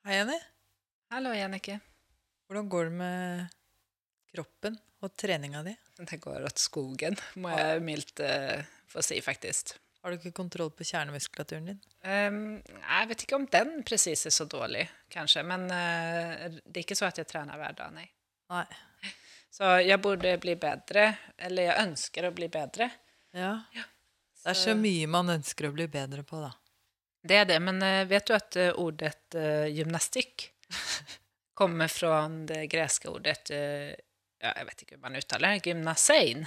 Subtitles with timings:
[0.00, 0.36] Hei, Jenny.
[1.12, 1.74] Hallo, Jannicke.
[2.48, 3.48] Hvordan går det med
[4.32, 5.74] kroppen og treninga di?
[5.98, 9.74] Det går åt skogen, må jeg mildt eh, få si, faktisk.
[10.00, 11.82] Har du ikke kontroll på kjernemuskulaturen din?
[12.08, 16.86] Ehm, jeg vet ikke om den presis er så dårlig, kanskje, men eh, det er
[16.86, 18.06] ikke så at jeg trener hver dag, nei.
[18.50, 18.64] Nei.
[19.52, 22.86] Så jeg burde bli bedre, eller jeg ønsker å bli bedre.
[23.36, 23.52] Ja.
[23.74, 26.54] Det er så mye man ønsker å bli bedre på, da.
[27.22, 30.46] Det er det, men eh, vet du at eh, ordet uh, gymnastikk
[31.60, 33.92] kommer fra det greske ordet eh,
[34.40, 36.46] ja, Jeg vet ikke hvordan man uttaler gymnasein.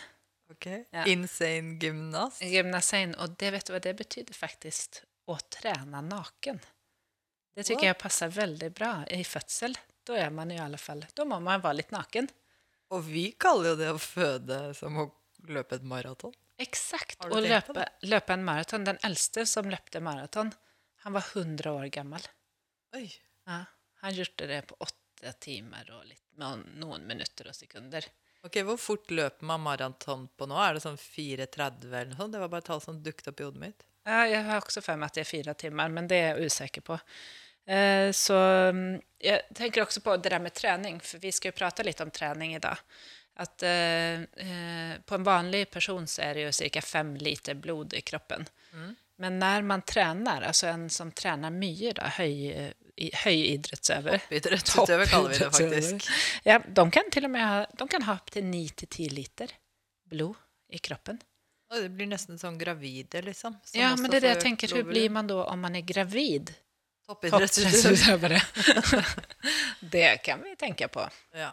[0.49, 0.67] Ok.
[0.89, 1.05] Ja.
[1.05, 2.41] Insane gymnast.
[2.41, 5.03] Gymnasein, og det vet du hva det betyr faktisk?
[5.29, 6.57] Å trene naken.
[7.53, 9.77] Det syns jeg passer veldig bra i fødsel.
[10.03, 12.27] Da er man i alle fall, da må man være litt naken.
[12.93, 15.05] Og vi kaller jo det å føde som å
[15.53, 16.33] løpe et maraton.
[16.61, 17.21] Eksakt.
[17.25, 18.85] Å løpe, løpe en maraton.
[18.85, 20.51] Den eldste som løpte maraton,
[21.03, 22.25] han var 100 år gammel.
[22.95, 23.07] Oi.
[23.45, 23.63] Ja,
[24.03, 28.07] han gjorde det på åtte timer og litt, noen minutter og sekunder.
[28.43, 30.57] Ok, Hvor fort løper man maraton på nå?
[30.59, 32.35] Er det sånn 4.30 eller noe sånt?
[32.35, 33.85] Det var bare tall som dukket opp i hodet mitt.
[34.03, 36.51] Ja, jeg har også for meg at det er fire timer, men det er jeg
[36.51, 36.97] usikker på.
[37.65, 38.39] Eh, så
[38.75, 42.03] mm, jeg tenker også på det der med trening, for vi skal jo prate litt
[42.03, 42.79] om trening i dag.
[43.43, 46.83] At eh, eh, på en vanlig person så er det jo ca.
[46.83, 48.45] fem liter blod i kroppen.
[49.21, 55.33] Men når man trener, altså en som trener mye, da, høy, i, høyidrettsøver Toppidrettsutøver kaller
[55.33, 56.09] vi det faktisk.
[56.45, 59.53] Ja, de kan til og med ha, de kan ha opptil 9-10 liter
[60.09, 60.35] blod
[60.73, 61.21] i kroppen.
[61.73, 63.55] Og det blir nesten sånn gravide, liksom.
[63.65, 65.85] som Ja, men det er det jeg tenker, Hvordan blir man da om man er
[65.85, 66.53] gravid?
[67.07, 68.37] Toppidrettsutøver.
[68.37, 69.09] Toppidrettsutøvere.
[69.95, 71.05] det kan vi tenke på.
[71.37, 71.49] Ja.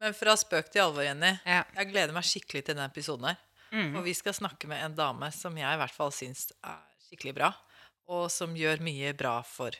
[0.00, 1.32] Men fra spøk til alvor, Jenny.
[1.42, 1.64] Ja.
[1.80, 3.42] Jeg gleder meg skikkelig til denne episoden her.
[3.72, 3.96] Mm.
[3.98, 7.36] Og vi skal snakke med en dame som jeg i hvert fall syns er skikkelig
[7.38, 7.52] bra,
[8.10, 9.74] og som gjør mye bra for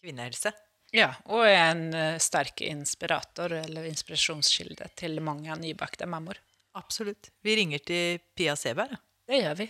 [0.00, 0.54] kvinnehelse.
[0.94, 6.40] Ja, og er en eh, sterk inspirator eller inspirasjonskilde til mange nybakte mammor.
[6.78, 7.28] Absolutt.
[7.44, 8.96] Vi ringer til Pia Seberg.
[9.28, 9.68] Det gjør vi.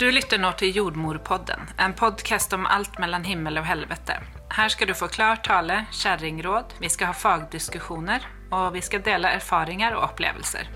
[0.00, 4.16] Du lytter nå til Jordmorpodden, en podkast om alt mellom himmel og helvete.
[4.56, 9.34] Her skal du få klar tale, kjerringråd, vi skal ha fagdiskusjoner, og vi skal dele
[9.36, 10.72] erfaringer og opplevelser.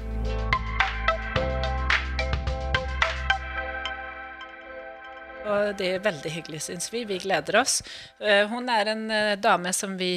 [5.45, 7.03] Og det er veldig hyggelig, syns vi.
[7.05, 7.75] Vi gleder oss.
[8.17, 10.09] Eh, Hun er en eh, dame som vi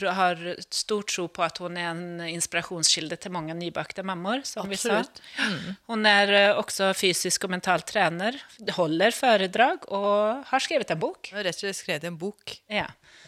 [0.00, 0.40] har
[0.72, 5.20] stor tro på at hun er en inspirasjonskilde til mange nybakte mammaer, som Absolutt.
[5.20, 5.74] vi sa.
[5.90, 8.38] Hun er eh, også fysisk og mental trener,
[8.78, 11.28] holder foredrag og har skrevet en bok.
[11.28, 12.56] Hun har rett og slett skrevet en bok.
[12.72, 12.86] Ja.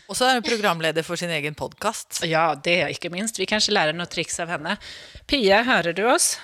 [0.08, 2.22] Og så er hun programleder for sin egen podkast.
[2.24, 3.36] ja, det er ikke minst.
[3.40, 4.78] Vi kanskje lærer noen triks av henne.
[5.28, 6.38] Pia, hører du oss?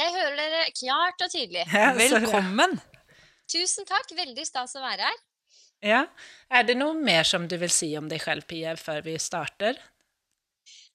[0.00, 1.66] Jeg hører dere klart og tydelig.
[1.76, 1.92] Ja.
[1.98, 2.80] Velkommen!
[3.50, 5.22] Tusen takk, veldig stas å være her.
[5.80, 6.02] Ja.
[6.52, 9.80] Er det noe mer som du vil si om deg selv, Pia, før vi starter?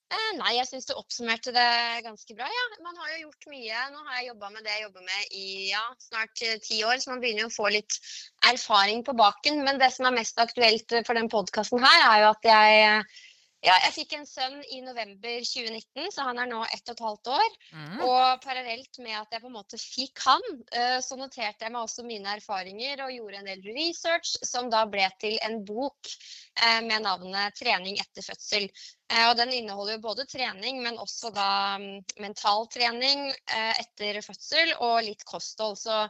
[0.06, 2.46] Eh, nei, jeg syns du oppsummerte det ganske bra.
[2.46, 2.66] Ja.
[2.84, 3.80] Man har jo gjort mye.
[3.90, 7.00] Nå har jeg jobba med det jeg jobber med i ja, snart eh, ti år,
[7.02, 7.98] så man begynner jo å få litt
[8.46, 9.64] erfaring på baken.
[9.66, 12.84] Men det som er mest aktuelt eh, for den podkasten her, er jo at jeg
[12.84, 13.18] eh,
[13.64, 17.02] ja, jeg fikk en sønn i november 2019, så han er nå ett og et
[17.06, 17.54] halvt år.
[17.72, 18.02] Mm.
[18.04, 20.44] Og parallelt med at jeg på en måte fikk han,
[20.76, 24.84] eh, så noterte jeg meg også mine erfaringer og gjorde en del research, som da
[24.90, 28.68] ble til en bok eh, med navnet 'Trening etter fødsel'.
[29.08, 31.50] Eh, Og den inneholder jo både trening, men også da
[31.80, 33.32] mm, mental trening
[33.80, 35.80] etter fødsel og litt kosthold.
[35.80, 36.06] Så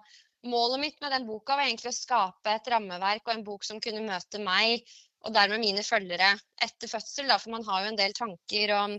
[0.51, 3.81] målet mitt med den boka var egentlig å skape et rammeverk og en bok som
[3.81, 4.83] kunne møte meg
[5.27, 6.33] og dermed mine følgere
[6.63, 8.97] etter fødsel, da, for man har jo en del tanker om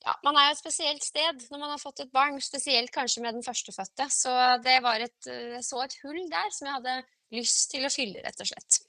[0.00, 3.20] ja, man er jo et spesielt sted når man har fått et barn, spesielt kanskje
[3.24, 4.06] med den førstefødte.
[4.08, 4.32] Så
[4.64, 6.94] det var et, jeg så et hull der som jeg hadde
[7.36, 8.80] lyst til å fylle, rett og slett.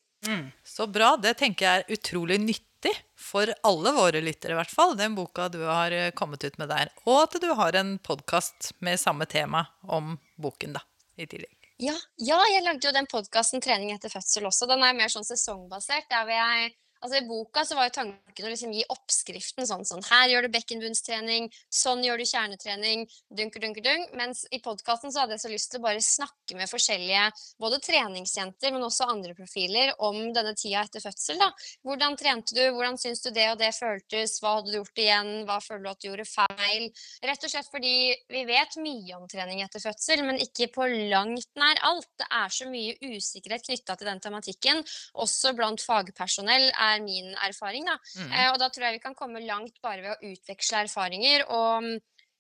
[0.64, 1.16] Så bra.
[1.20, 4.96] Det tenker jeg er utrolig nyttig for alle våre lyttere, i hvert fall.
[4.98, 6.94] Den boka du har eh, kommet ut med der.
[7.04, 10.86] Og at du har en podkast med samme tema om boken, da,
[11.18, 11.61] i tillegg.
[11.82, 14.68] Ja, ja, jeg lagde jo den podkasten 'Trening etter fødsel' også.
[14.70, 16.06] Den er mer sånn sesongbasert.
[16.14, 19.86] der hvor jeg Altså I boka så var jo tanken å liksom gi oppskriften sånn
[19.88, 24.12] sånn Her gjør du bekkenbunnstrening, sånn gjør du kjernetrening, dunker, dunker, dunk.
[24.18, 27.24] Mens i podkasten hadde jeg så lyst til å bare snakke med forskjellige
[27.62, 31.42] både treningsjenter, men også andre profiler om denne tida etter fødsel.
[31.42, 31.50] da.
[31.88, 35.32] Hvordan trente du, hvordan syns du det og det føltes, hva hadde du gjort igjen,
[35.50, 36.88] hva føler du at du gjorde feil?
[37.26, 37.96] Rett og slett fordi
[38.30, 42.10] vi vet mye om trening etter fødsel, men ikke på langt nær alt.
[42.22, 44.86] Det er så mye usikkerhet knytta til den tematikken,
[45.18, 47.86] også blant fagpersonell, er min erfaring.
[47.88, 47.98] da.
[48.20, 48.32] Mm.
[48.32, 51.46] Eh, og da tror jeg vi kan komme langt bare ved å utveksle erfaringer.
[51.50, 51.88] Og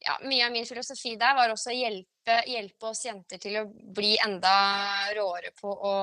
[0.02, 3.66] ja, mye av min filosofi der var også å hjelpe, hjelpe oss jenter til å
[3.70, 4.54] bli enda
[5.16, 5.96] råere på å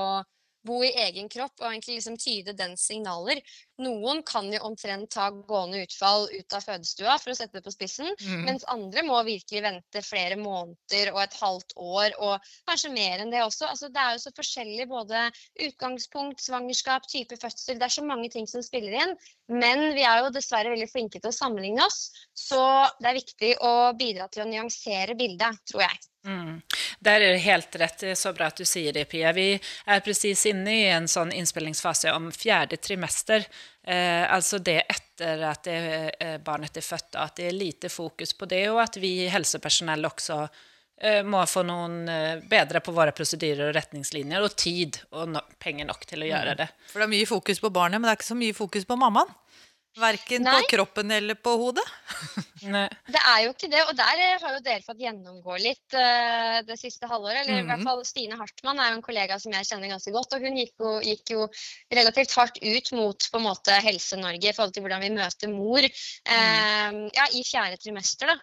[0.67, 3.41] bo i egen kropp og egentlig liksom tyde dens signaler.
[3.83, 7.75] Noen kan jo omtrent ta gående utfall ut av fødestua, for å sette det på
[7.75, 8.11] spissen.
[8.25, 8.43] Mm.
[8.49, 13.33] Mens andre må virkelig vente flere måneder og et halvt år, og kanskje mer enn
[13.35, 13.69] det også.
[13.71, 15.25] Altså, det er jo så forskjellig både
[15.69, 17.79] utgangspunkt, svangerskap, type fødsel.
[17.79, 19.17] Det er så mange ting som spiller inn.
[19.49, 22.61] Men vi er jo dessverre veldig flinke til å sammenligne oss, så
[22.99, 26.03] det er viktig å bidra til å nyansere bildet, tror jeg.
[26.27, 26.61] Mm.
[26.99, 27.99] Der er det helt rett.
[28.01, 29.33] Det er så bra at du sier det, Pia.
[29.33, 33.47] Vi er presis inne i en sånn innspillingsfase om fjerde trimester.
[33.87, 35.79] Eh, altså det etter at det,
[36.21, 40.05] eh, barnet er født, at det er lite fokus på det, og at vi helsepersonell
[40.11, 40.43] også
[41.01, 45.45] eh, må få noen eh, bedre på våre prosedyrer og retningslinjer, og tid og no
[45.63, 46.69] penger nok til å gjøre det.
[46.91, 48.99] For det er mye fokus på barnet, men det er ikke så mye fokus på
[49.01, 49.33] mammaen.
[49.99, 50.53] Verken Nei.
[50.63, 51.85] på kroppen eller på hodet.
[52.75, 52.85] Nei.
[53.07, 56.59] Det er jo ikke det, og der eh, har jo dere fått gjennomgå litt uh,
[56.67, 57.43] det siste halvåret.
[57.45, 57.87] Eller i hvert Mhm.
[57.89, 60.75] fall Stine Hartmann er jo en kollega som jeg kjenner ganske godt, og hun gikk
[60.83, 61.49] jo, gikk jo
[61.95, 65.83] relativt hardt ut mot på en måte Helse-Norge i forhold til hvordan vi møter mor
[65.83, 68.27] eh, ja, i fjerde trimester.
[68.35, 68.39] da.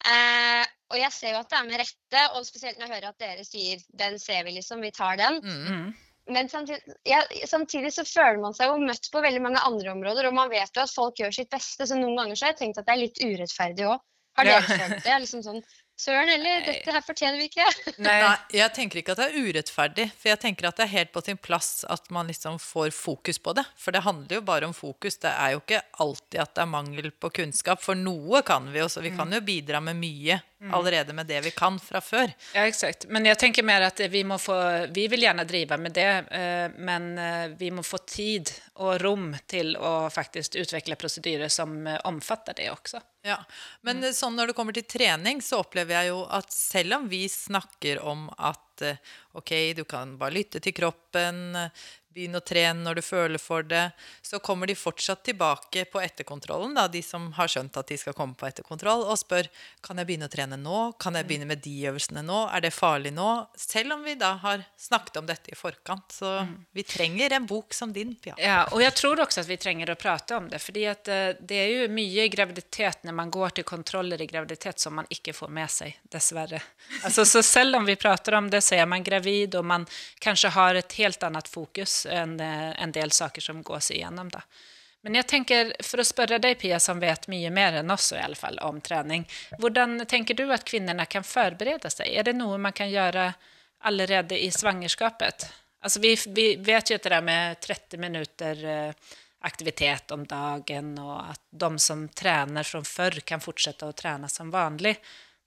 [0.00, 3.08] Uh, og jeg ser jo at det er med rette, og spesielt når jeg hører
[3.12, 5.36] at dere sier 'den ser vi', liksom, vi tar den.
[5.44, 5.90] Mm.
[6.30, 10.28] Men samtidig, ja, samtidig så føler man seg jo møtt på veldig mange andre områder,
[10.28, 12.60] og man vet jo at folk gjør sitt beste, så noen ganger så har jeg
[12.62, 13.98] tenkt at det er litt urettferdig òg.
[14.38, 14.60] Har Ja.
[14.60, 15.16] dere følt det?
[15.24, 15.62] Liksom sånn
[16.00, 17.66] Søren, eller dette her fortjener vi ikke.
[18.06, 18.16] Nei.
[18.56, 21.22] Jeg tenker ikke at det er urettferdig, for jeg tenker at det er helt på
[21.26, 23.66] sin plass at man liksom får fokus på det.
[23.76, 25.18] For det handler jo bare om fokus.
[25.20, 28.80] Det er jo ikke alltid at det er mangel på kunnskap, for noe kan vi
[28.84, 29.04] også.
[29.04, 30.40] Vi kan jo bidra med mye
[30.72, 32.32] allerede med det vi kan fra før.
[32.54, 33.06] Ja, eksakt.
[33.08, 34.56] Men jeg tenker mer at vi må få,
[34.92, 39.32] vi vil gjerne drive med det, eh, men eh, vi må få tid og rom
[39.50, 43.00] til å faktisk utvikle prosedyrer som eh, omfatter det også.
[43.26, 43.36] Ja,
[43.86, 47.08] Men eh, sånn når det kommer til trening, så opplever jeg jo at selv om
[47.10, 49.00] vi snakker om at eh,
[49.36, 53.66] ok, du kan bare lytte til kroppen, eh, begynne å trene når du føler for
[53.66, 53.90] det,
[54.30, 58.14] så kommer de fortsatt tilbake på etterkontrollen, da, de som har skjønt at de skal
[58.14, 59.48] komme på etterkontroll, og spør
[59.82, 62.70] kan jeg begynne å trene nå, kan jeg begynne med de øvelsene nå, er det
[62.70, 63.30] farlig nå?
[63.58, 66.14] Selv om vi da har snakket om dette i forkant.
[66.14, 66.30] Så
[66.70, 68.36] vi trenger en bok som din, Pia.
[68.38, 71.58] Ja, og jeg tror også at vi trenger å prate om det, fordi eh, det
[71.58, 75.34] er jo mye i graviditet når man går til kontroller i graviditet som man ikke
[75.34, 76.62] får med seg, dessverre.
[77.00, 79.86] Altså, så selv om vi prater om det, så er man gravid, og man
[80.20, 84.19] kanskje har et helt annet fokus enn eh, en del saker som gås igjennom.
[84.28, 84.42] Da.
[85.00, 88.20] Men jeg tenker, for å spørre deg, Pia, som vet mye mer enn oss i
[88.20, 89.24] alle fall, om trening,
[89.58, 92.10] hvordan tenker du at kvinnene kan forberede seg?
[92.12, 93.30] Er det noe man kan gjøre
[93.88, 95.48] allerede i svangerskapet?
[95.80, 99.16] Altså, vi, vi vet jo det der med 30 minutter eh,
[99.48, 104.52] aktivitet om dagen, og at de som trener fra før, kan fortsette å trene som
[104.52, 104.98] vanlig.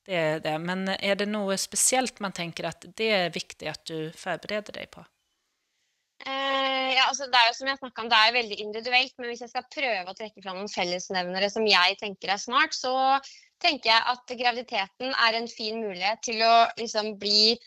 [0.04, 0.58] Det er det.
[0.66, 4.90] Men er det noe spesielt man tenker at det er viktig at du forbereder deg
[4.92, 5.06] på?
[6.24, 9.44] Eh, ja, altså det er jo som jeg om, det er veldig individuelt, men hvis
[9.44, 12.94] jeg skal prøve å trekke fram noen fellesnevnere som jeg tenker er smart, så
[13.64, 17.58] tenker jeg at graviditeten er en fin mulighet til å liksom bli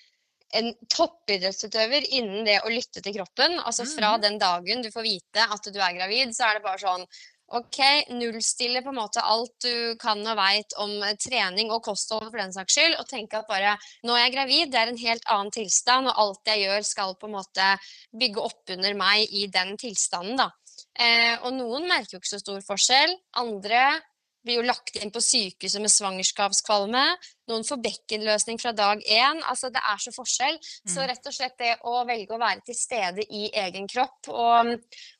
[0.56, 3.58] en toppidrettsutøver innen det å lytte til kroppen.
[3.60, 6.80] Altså fra den dagen du får vite at du er gravid, så er det bare
[6.80, 7.04] sånn
[7.54, 7.78] OK,
[8.10, 12.40] nullstille på en måte alt du kan og veit om eh, trening og kosthold for
[12.40, 15.30] den saks skyld, og tenke at bare nå er jeg gravid, det er en helt
[15.30, 17.68] annen tilstand, og alt jeg gjør skal på en måte
[18.18, 20.50] bygge opp under meg i den tilstanden, da.
[20.98, 23.14] Eh, og noen merker jo ikke så stor forskjell.
[23.38, 23.84] Andre
[24.46, 27.02] blir jo lagt inn på sykehuset med svangerskapskvalme.
[27.50, 29.42] Noen får bekkenløsning fra dag én.
[29.46, 30.56] Altså, det er så forskjell.
[30.88, 34.30] Så rett og slett det å velge å være til stede i egen kropp.
[34.32, 34.72] Og,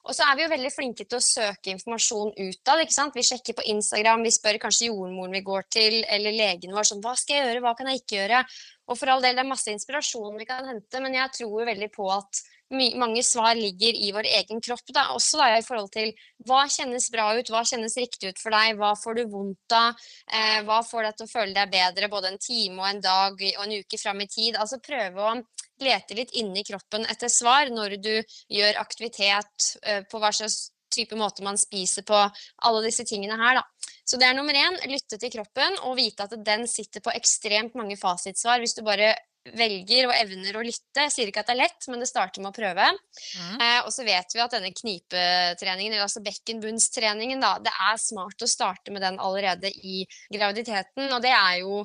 [0.07, 2.83] og så er vi jo veldig flinke til å søke informasjon utad.
[2.83, 3.19] ikke sant?
[3.19, 7.05] Vi sjekker på Instagram, vi spør kanskje jordmoren vi går til, eller legen vår sånn
[7.05, 8.43] Hva skal jeg gjøre, hva kan jeg ikke gjøre?
[8.87, 11.91] Og for all del, det er masse inspirasjon vi kan hente, men jeg tror veldig
[11.95, 14.87] på at mange svar ligger i vår egen kropp.
[14.93, 15.09] Da.
[15.15, 16.13] Også da, i forhold til
[16.47, 19.95] hva kjennes bra ut, hva kjennes riktig ut for deg, hva får du vondt av,
[20.33, 23.45] eh, hva får deg til å føle deg bedre både en time og en dag
[23.57, 24.57] og en uke fram i tid.
[24.57, 25.37] Altså prøve å
[25.83, 28.15] lete litt inni kroppen etter svar når du
[28.49, 32.19] gjør aktivitet, eh, på hva slags type måte man spiser på,
[32.65, 33.65] alle disse tingene her, da.
[34.07, 37.75] Så det er nummer én, lytte til kroppen og vite at den sitter på ekstremt
[37.75, 39.17] mange fasitsvar hvis du bare
[39.55, 41.07] velger og evner å lytte.
[41.07, 42.91] Jeg sier ikke at det er lett, men det starter med å prøve.
[42.91, 43.57] Mm.
[43.63, 48.43] Eh, og så vet vi at denne knipetreningen, eller altså bekkenbunnstreningen, da, det er smart
[48.43, 50.03] å starte med den allerede i
[50.35, 51.11] graviditeten.
[51.11, 51.85] Og det er jo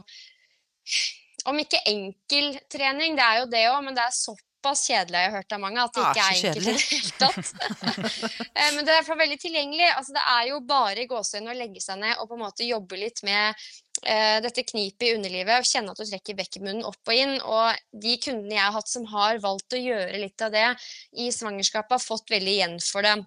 [1.49, 5.29] om ikke enkel trening, det er jo det òg, men det er såpass kjedelig jeg
[5.29, 8.27] har hørt av mange at det Ah, ikke er enkelt i det hele tatt.
[8.61, 9.87] Eh, men det er i veldig tilgjengelig.
[9.95, 12.67] Altså, det er jo bare i gåsehudene å legge seg ned og på en måte
[12.67, 13.57] jobbe litt med
[14.01, 17.35] dette knipet i underlivet, kjenne at du trekker bekkenmunnen opp og inn.
[17.41, 20.67] Og de kundene jeg har hatt som har valgt å gjøre litt av det
[21.13, 23.17] i svangerskapet, har fått veldig igjen for det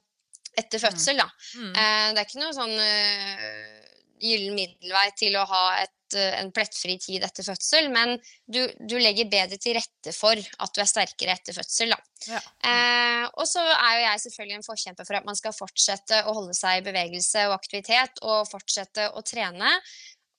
[0.57, 0.85] etter Mm.
[0.87, 1.17] fødsel.
[1.19, 1.29] Da.
[1.59, 3.83] Eh, det er ikke noe sånn eh,
[4.23, 8.15] gyllen middelvei til å ha et, eh, en plettfri tid etter fødsel, men
[8.47, 11.93] du, du legger bedre til rette for at du er sterkere etter fødsel.
[12.31, 12.41] Ja.
[12.65, 16.37] Eh, og så er jo jeg selvfølgelig en forkjemper for at man skal fortsette å
[16.39, 19.75] holde seg i bevegelse og aktivitet, og fortsette å trene.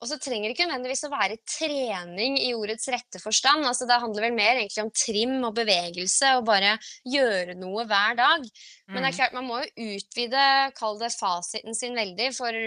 [0.06, 3.66] Og så trenger det ikke nødvendigvis å være trening i ordets rette forstand.
[3.66, 6.76] Altså, det handler vel mer egentlig om trim og bevegelse og bare
[7.10, 8.46] gjøre noe hver dag.
[8.94, 10.44] Men det er klart, man må jo utvide,
[10.78, 12.30] kall det fasiten sin veldig.
[12.38, 12.60] For,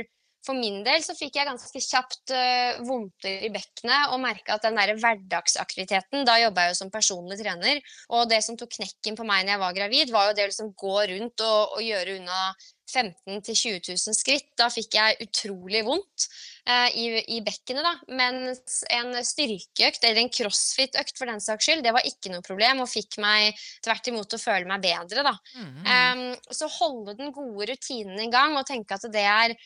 [0.47, 4.65] for min del så fikk jeg ganske kjapt uh, vondter i bekkenet og merka at
[4.65, 7.83] den der hverdagsaktiviteten Da jobba jeg jo som personlig trener,
[8.15, 10.51] og det som tok knekken på meg når jeg var gravid, var jo det å
[10.53, 12.43] liksom gå rundt og, og gjøre unna
[12.89, 14.49] 15 000-20 000 skritt.
[14.59, 16.27] Da fikk jeg utrolig vondt
[16.69, 17.93] uh, i, i bekkenet, da.
[18.17, 22.83] Mens en styrkeøkt, eller en crossfit-økt for den saks skyld, det var ikke noe problem,
[22.85, 25.35] og fikk meg tvert imot til å føle meg bedre, da.
[25.59, 25.85] Mhm.
[25.85, 29.57] Um, så holde den gode rutinen i gang, og tenke at det er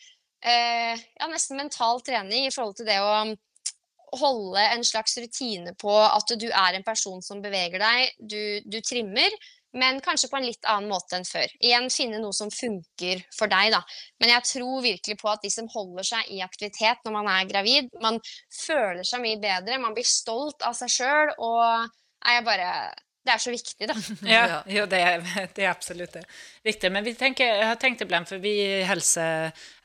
[0.44, 3.14] ja, nesten mental trening i forhold til det å
[4.18, 8.80] holde en slags rutine på at du er en person som beveger deg, du, du
[8.84, 9.32] trimmer,
[9.72, 11.48] men kanskje på en litt annen måte enn før.
[11.64, 13.80] Igjen finne noe som funker for deg, da.
[14.20, 17.48] Men jeg tror virkelig på at de som holder seg i aktivitet når man er
[17.48, 18.20] gravid, man
[18.52, 21.88] føler seg mye bedre, man blir stolt av seg sjøl, og
[22.28, 22.68] jeg bare
[23.22, 23.94] Det er så viktig, da.
[24.34, 24.60] Ja, Ja.
[24.66, 26.24] jo, det, er, det er absolutt det.
[26.66, 26.90] Riktig.
[26.92, 28.54] Men vi tenker, jeg har tenkt iblant, for vi
[28.88, 29.24] helse,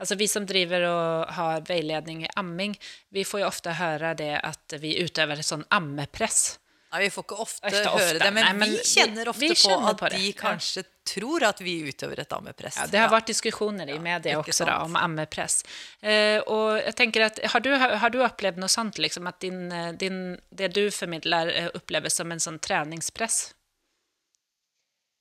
[0.02, 2.74] altså vi som driver og har veiledning i amming,
[3.14, 6.58] vi får jo ofte høre det at vi utøver et sånn ammepress.
[6.98, 9.44] Nei, vi får ikke ofte, ofte, høre det, men, nei, men vi vi- kjenner ofte
[9.44, 10.38] vi på kjenner at på de de ja.
[10.40, 12.78] kanskje tror at vi utøver et ammepress.
[12.82, 13.14] Ja, det har Ja.
[13.20, 15.62] vært diskusjoner i media også da, om ammepress.
[16.02, 19.72] Eh, og jeg tenker at, har du, har du opplevd noe sånt, liksom, at din,
[19.72, 20.18] eh, din,
[20.52, 23.54] det du formidler eh, oppleves som en sånn treningspress?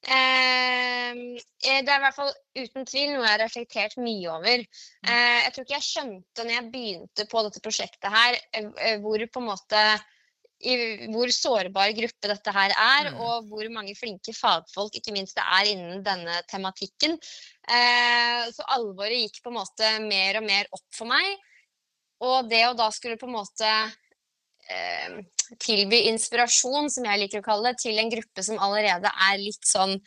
[0.07, 4.63] Ehm, eh, det er i hvert fall uten tvil noe jeg har reflektert mye over.
[5.07, 9.19] Eh, jeg tror ikke jeg skjønte når jeg begynte på dette prosjektet her, eh, hvor
[9.27, 9.83] på en måte
[10.67, 13.21] i hvor sårbar gruppe dette her er, Mm.
[13.23, 17.15] og hvor mange flinke fagfolk ikke minst det er innen denne tematikken.
[17.69, 21.39] Eh, så alvoret gikk på en måte mer og mer opp for meg.
[22.21, 23.71] Og det å da skulle på en måte
[24.69, 25.19] eh,
[25.63, 29.63] tilby inspirasjon, som jeg liker å kalle det, til en gruppe som allerede er litt
[29.69, 30.01] sånn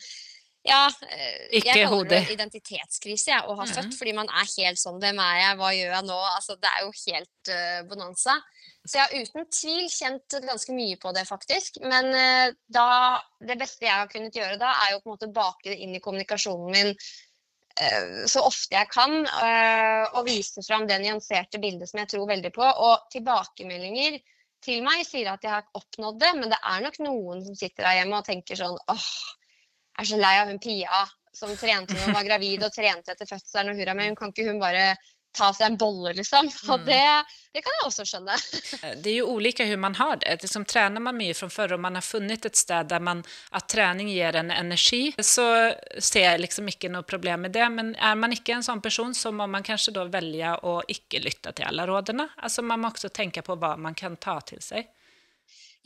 [0.68, 4.82] ja, eh, jeg kaller det identitetskrise ja, å ha født, født, fordi man er helt
[4.82, 6.18] sånn Hvem er jeg, hva gjør jeg nå?
[6.34, 8.36] Altså, det er jo helt uh, bonanza.
[8.84, 11.80] Så jeg har uten tvil kjent ganske mye på det, faktisk.
[11.86, 12.90] Men uh, da,
[13.40, 15.96] det beste jeg har kunnet gjøre da, er jo på en måte bake det inn
[15.96, 19.16] i kommunikasjonen min uh, så ofte jeg kan,
[20.12, 22.68] og vise fram det nyanserte bildet som jeg tror veldig på.
[22.68, 24.20] Og tilbakemeldinger
[24.66, 27.88] til meg sier at jeg har oppnådd det, men det er nok noen som sitter
[27.88, 29.39] der hjemme og tenker sånn åh, jeg
[30.00, 31.06] er så lei av hun Pia
[31.40, 34.48] som trente når hun var gravid og trente etter fødselen og hurra, men kan ikke
[34.50, 34.96] hun bare
[35.32, 36.48] ta seg en bolle, liksom?
[36.74, 36.86] Og Mm.
[36.88, 38.34] det, det kan jeg også skjønne.
[38.84, 40.42] Eh, Det er jo ulike hvordan man har det.
[40.42, 43.22] Liksom, trener man mye fra før og man har funnet et sted der man,
[43.54, 45.46] at trening gir en energi så
[46.02, 47.70] ser jeg liksom ikke noe problem med det.
[47.72, 51.22] Men er man ikke en sånn person så må man kanskje da velge å ikke
[51.24, 52.26] lytte til alle rådene.
[52.42, 54.90] Altså Man må også tenke på hva man kan ta til seg.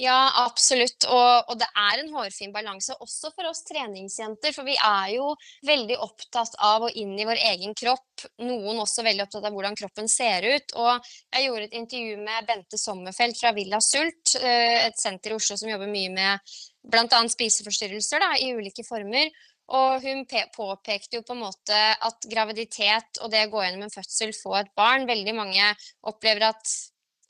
[0.02, 1.06] Ja, absolutt.
[1.06, 4.54] Og, og det er en hårfin balanse også for oss treningsjenter.
[4.56, 5.28] For vi er jo
[5.68, 8.26] veldig opptatt av å inn i vår egen kropp.
[8.42, 10.74] Noen også veldig opptatt av hvordan kroppen ser ut.
[10.82, 15.38] Og jeg gjorde et intervju med Bente Sommerfelt fra Villa Sult, eh, et senter i
[15.38, 16.56] Oslo som jobber mye med
[16.90, 17.20] bl.a.
[17.30, 19.30] spiseforstyrrelser da, i ulike former.
[19.78, 23.94] Og hun påpekte jo på en måte at graviditet og det å gå gjennom en
[23.94, 25.70] fødsel, få et barn Veldig mange
[26.10, 26.74] opplever at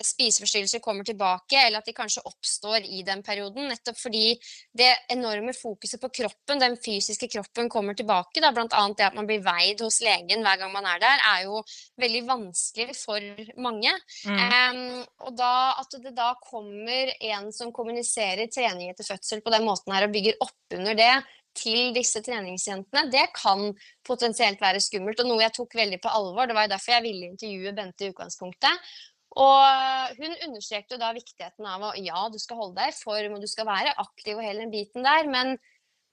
[0.03, 3.67] spiseforstyrrelser kommer tilbake, eller at de kanskje oppstår i den perioden.
[3.69, 4.33] Nettopp fordi
[4.75, 8.41] det enorme fokuset på kroppen, den fysiske kroppen, kommer tilbake.
[8.43, 8.53] Da.
[8.55, 11.45] Blant annet det at man blir veid hos legen hver gang man er der, er
[11.47, 11.61] jo
[12.01, 13.93] veldig vanskelig for mange.
[14.27, 19.65] Em, og da, at det da kommer en som kommuniserer trening etter fødsel på den
[19.67, 21.13] måten her, og bygger opp under det
[21.57, 23.71] til disse treningsjentene, det kan
[24.05, 26.49] potensielt være skummelt, og noe jeg tok veldig på alvor.
[26.49, 28.93] Det var jo derfor jeg ville intervjue Bente i utgangspunktet.
[29.39, 33.37] Og hun understrekte jo da viktigheten av å ja, du skal holde deg i form,
[33.37, 35.55] og du skal være aktiv og hele den biten der, men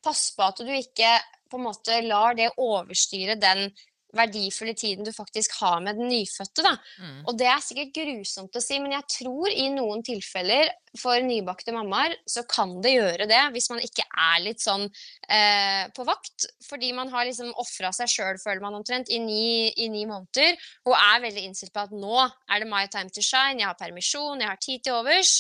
[0.05, 1.19] pass på at du ikke
[1.51, 3.69] på en måte lar det overstyre den
[4.17, 6.65] verdifulle tiden du faktisk har med den nyfødte.
[6.67, 6.75] Da.
[7.01, 7.19] Mm.
[7.29, 11.75] Og det er sikkert grusomt å si, men jeg tror i noen tilfeller for nybakte
[11.75, 16.49] mammaer så kan det gjøre det, hvis man ikke er litt sånn eh, på vakt.
[16.67, 20.59] Fordi man har liksom ofra seg sjøl, føler man omtrent, i ni, i ni, måneder.
[20.89, 23.79] Og er veldig innstilt på at nå er det my time to shine, jeg har
[23.79, 25.39] permisjon, jeg har tid til overs.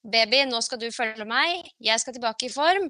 [0.00, 2.86] Baby, nå skal du følge meg, jeg skal tilbake i form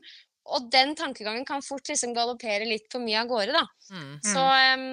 [0.51, 3.65] og den tankegangen kan fort liksom galoppere litt for mye av gårde, da.
[3.95, 4.13] Mm.
[4.25, 4.85] Så um,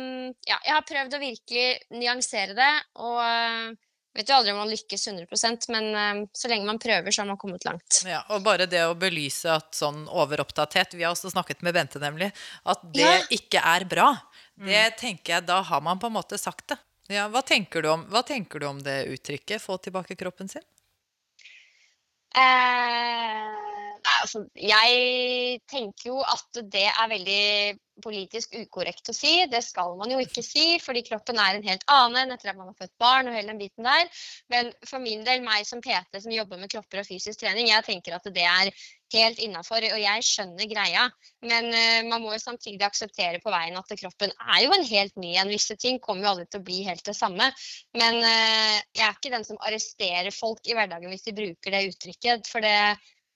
[0.48, 2.72] ja, jeg har prøvd å virkelig nyansere det,
[3.02, 3.76] og uh,
[4.18, 7.30] vet jo aldri om man lykkes 100% men um, så lenge man prøver, så har
[7.32, 8.02] man kommet langt.
[8.08, 12.02] Ja, og bare det å belyse at sånn overopptatthet Vi har også snakket med Bente,
[12.02, 12.32] nemlig.
[12.66, 13.22] At det ja.
[13.34, 14.12] ikke er bra.
[14.58, 14.98] Det mm.
[15.00, 16.82] tenker jeg, Da har man på en måte sagt det.
[17.14, 19.64] Ja, hva, tenker du om, hva tenker du om det uttrykket?
[19.64, 20.66] Få tilbake kroppen sin?
[22.38, 23.67] Eh
[24.22, 27.44] altså, jeg tenker jo at det er veldig
[28.04, 29.32] politisk ukorrekt å si.
[29.50, 32.70] Det skal man jo ikke si, fordi kroppen er en helt annen etter at man
[32.70, 33.30] har født barn.
[33.30, 34.22] og hele den biten der.
[34.54, 37.88] Men for min del, meg som PT som jobber med kropper og fysisk trening, jeg
[37.88, 38.72] tenker at det er
[39.16, 41.08] helt innafor, og jeg skjønner greia.
[41.48, 45.16] Men uh, man må jo samtidig akseptere på veien at kroppen er jo en helt
[45.22, 45.54] ny en.
[45.54, 47.52] Visse ting kommer jo aldri til å bli helt det samme.
[47.98, 51.86] Men uh, jeg er ikke den som arresterer folk i hverdagen hvis de bruker det
[51.94, 52.52] uttrykket.
[52.52, 52.78] For det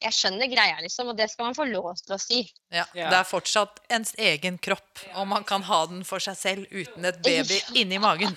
[0.01, 2.41] jeg skjønner greia, liksom, og det skal man få lov til å si.
[2.74, 3.10] Ja, ja.
[3.12, 7.05] Det er fortsatt ens egen kropp, og man kan ha den for seg selv uten
[7.05, 8.34] et baby inni magen.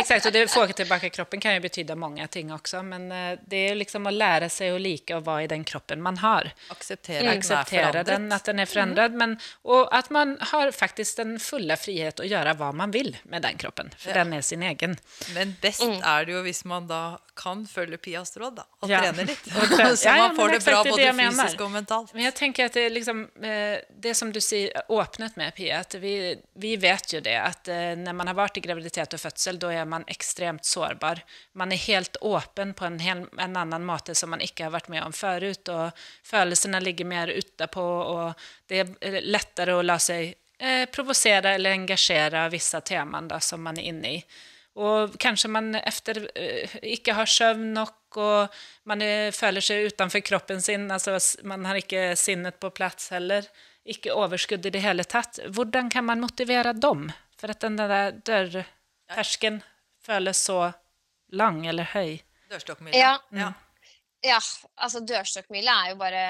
[0.00, 3.64] Exakt, og det få tilbake kroppen kan jo bety mange ting også, men eh, det
[3.70, 6.52] er liksom å lære seg å like å være i den kroppen man har.
[6.74, 7.32] Akseptere, mm.
[7.34, 12.22] Akseptere den, at den er forandret, men, og at man har faktisk den fulle frihet
[12.22, 14.22] å gjøre hva man vil med den kroppen, for ja.
[14.22, 14.96] den er sin egen.
[15.34, 15.98] Men best mm.
[15.98, 17.02] er det jo hvis man da
[17.34, 19.46] kan følge Pias råd, da, og trene litt.
[19.96, 22.12] så man får det bra både fysisk og mentalt.
[22.16, 25.96] Men jeg tenker at det, liksom, eh, det som du sier, åpnet med, Pia, at
[26.02, 26.14] vi,
[26.60, 29.72] vi, vet jo det at eh, når man har vært i graviditet og fødsel, da
[29.72, 31.22] er man ekstremt sårbar.
[31.58, 34.92] Man er helt åpen på en, hel, en annen måte som man ikke har vært
[34.92, 35.48] med om før.
[35.72, 41.76] Og følelsene ligger mer utapå, og det er lettere å la seg eh, provosere eller
[41.76, 44.24] engasjere visse temaer som man er inne i.
[44.76, 50.24] Og kanskje man efter uh, ikke har søvn nok, og man er, føler seg utenfor
[50.24, 50.90] kroppen sin.
[50.90, 53.48] altså Man har ikke sinnet på plass heller.
[53.84, 55.40] Ikke overskudd i det hele tatt.
[55.50, 57.10] Hvordan kan man motivere dem?
[57.40, 59.62] For at den der dørterskelen
[60.02, 60.72] føles så
[61.32, 62.20] lang eller høy.
[62.52, 62.96] Dørstokkmila.
[62.96, 63.16] Ja.
[63.34, 63.52] ja.
[64.22, 64.38] Ja,
[64.78, 66.20] altså dørstokkmila er jo bare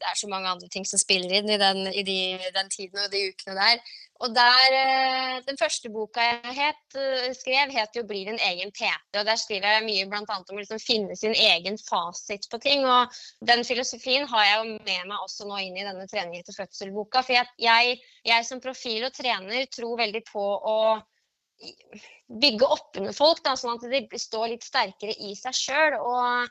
[0.00, 2.18] Det er så mange andre ting som spiller inn i den, i de,
[2.56, 3.82] den tiden og de ukene der.
[4.24, 8.72] Og der, eh, Den første boka jeg het, eh, skrev, het jo 'Bli din egen
[8.72, 9.18] PT'.
[9.18, 12.84] og Der skriver jeg mye annet om å liksom finne sin egen fasit på ting.
[12.84, 13.12] og
[13.44, 17.22] Den filosofien har jeg jo med meg også nå inn i denne trening etter fødsel-boka.
[17.22, 21.02] For jeg, jeg, som profil og trener tror veldig på å
[22.28, 26.00] bygge opp under folk, da, sånn at de står litt sterkere i seg sjøl.
[26.00, 26.48] Og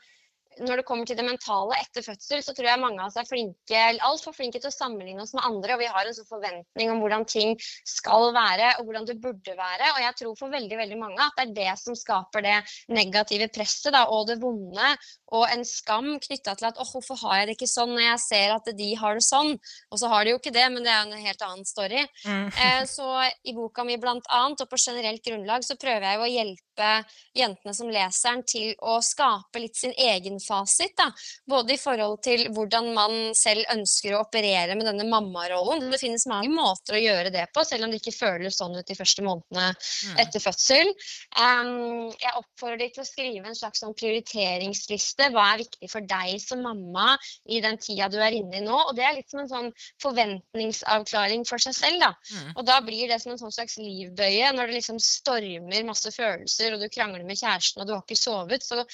[0.64, 3.28] når det kommer til det mentale etter fødsel, så tror jeg mange av oss er
[3.28, 5.74] flinke, altfor flinke til å sammenligne oss med andre.
[5.76, 7.54] Og vi har en sånn forventning om hvordan ting
[7.88, 9.92] skal være, og hvordan det burde være.
[9.94, 12.56] Og jeg tror for veldig veldig mange at det er det som skaper det
[12.92, 14.94] negative presset da, og det vonde.
[15.34, 18.22] Og en skam knytta til at åh, hvorfor har jeg det ikke sånn når jeg
[18.22, 19.56] ser at de har det sånn?
[19.90, 22.04] Og så har de jo ikke det, men det er en helt annen story.
[22.26, 22.46] Mm.
[22.52, 23.08] Eh, så
[23.42, 26.90] i boka mi blant annet, og på generelt grunnlag, så prøver jeg jo å hjelpe
[27.36, 30.92] jentene som leser den til å skape litt sin egen fasit.
[30.98, 31.08] Da.
[31.48, 35.88] Både i forhold til hvordan man selv ønsker å operere med denne mammarollen.
[35.90, 38.86] Det finnes mange måter å gjøre det på, selv om det ikke føles sånn ut
[38.86, 40.20] de første månedene mm.
[40.22, 40.92] etter fødsel.
[41.34, 45.15] Um, jeg oppfordrer de til å skrive en slags sånn prioriteringsliste.
[45.16, 47.16] Hva er viktig for deg som mamma
[47.48, 48.76] i den tida du er inne i nå?
[48.76, 49.70] Og det er litt som en sånn
[50.02, 52.02] forventningsavklaring for seg selv.
[52.04, 52.12] Da.
[52.32, 52.50] Mm.
[52.54, 56.76] Og da blir det som en sånn slags livbøye når det liksom stormer masse følelser,
[56.76, 58.66] og du krangler med kjæresten og du har ikke sovet.
[58.66, 58.84] så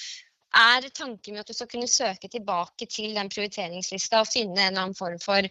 [0.53, 4.67] er tanken med at du skal kunne søke tilbake til den prioriteringslista og finne en
[4.67, 5.47] eller annen form for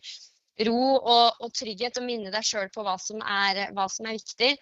[0.68, 4.18] ro og, og trygghet, og minne deg sjøl på hva som er, hva som er
[4.18, 4.52] viktig.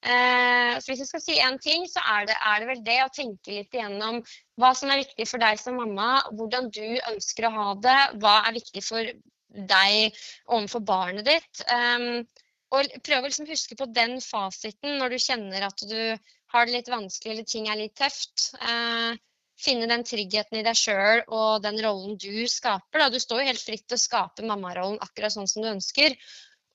[0.00, 2.98] Eh, så Hvis jeg skal si én ting, så er det, er det, vel det
[3.04, 4.22] å tenke litt igjennom
[4.60, 8.38] hva som er viktig for deg som mamma, hvordan du ønsker å ha det, hva
[8.48, 9.12] er viktig for
[9.50, 11.64] deg overfor barnet ditt.
[11.68, 12.22] Um,
[12.70, 15.98] og prøve å liksom huske på den fasiten når du kjenner at du
[16.54, 18.52] har det litt vanskelig eller ting er litt tøft.
[18.62, 19.18] Uh,
[19.60, 23.02] finne den tryggheten i deg sjøl og den rollen du skaper.
[23.02, 23.08] Da.
[23.12, 26.16] Du står jo helt fritt til å skape mammarollen akkurat sånn som du ønsker.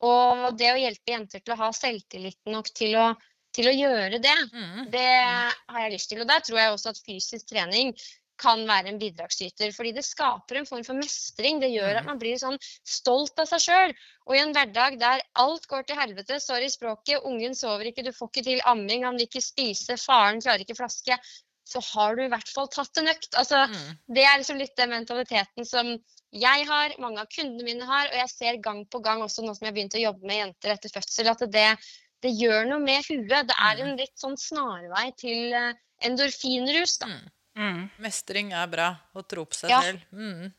[0.03, 3.07] Og det å hjelpe jenter til å ha selvtillit nok til å,
[3.55, 4.85] til å gjøre det, mm.
[4.91, 6.21] det har jeg lyst til.
[6.23, 7.95] Og der tror jeg også at fysisk trening
[8.41, 9.71] kan være en bidragsyter.
[9.75, 11.61] Fordi det skaper en form for mestring.
[11.63, 13.95] Det gjør at man blir sånn stolt av seg sjøl.
[14.27, 18.11] Og i en hverdag der alt går til helvete, sorry språket, ungen sover ikke, du
[18.15, 21.19] får ikke til amming, han vil ikke spise, faren klarer ikke flaske,
[21.65, 23.31] så har du i hvert fall tatt en økt.
[23.41, 23.97] Altså, Mm.
[24.13, 25.89] det er liksom litt den mentaliteten som
[26.35, 29.55] jeg har, mange av kundene mine har, og jeg ser gang på gang også nå
[29.55, 31.77] som jeg har begynt å jobbe med jenter etter fødsel, at det,
[32.21, 33.47] det gjør noe med huet.
[33.49, 35.73] Det er en litt sånn snarvei til eh,
[36.05, 37.07] endorfinrus, da.
[37.07, 37.31] Mm.
[37.55, 38.89] Mm, Mestring er bra.
[39.15, 39.81] Å tro på seg Ja.
[39.81, 40.01] selv.
[40.11, 40.53] Mm.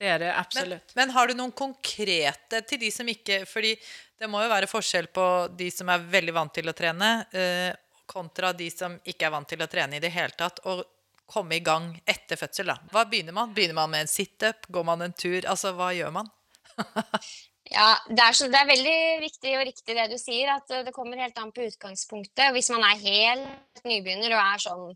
[0.00, 3.74] det er det Men, men har du noen konkrete til de som ikke Fordi
[4.18, 5.24] det må jo være forskjell på
[5.56, 7.74] de som er veldig vant til å trene, eh,
[8.10, 10.82] kontra de som ikke er vant til å trene i det hele tatt, og
[11.30, 12.72] komme i gang etter fødsel.
[12.72, 12.80] da.
[12.90, 13.54] Hva begynner man?
[13.54, 14.66] Begynner man med en situp?
[14.66, 15.46] Går man en tur?
[15.46, 16.34] Altså, hva gjør man?
[17.70, 20.80] Ja, det er, så, det er veldig viktig og riktig det du sier, at eh,
[20.82, 22.48] det kommer helt an på utgangspunktet.
[22.56, 24.88] Hvis man er helt nybegynner og er sånn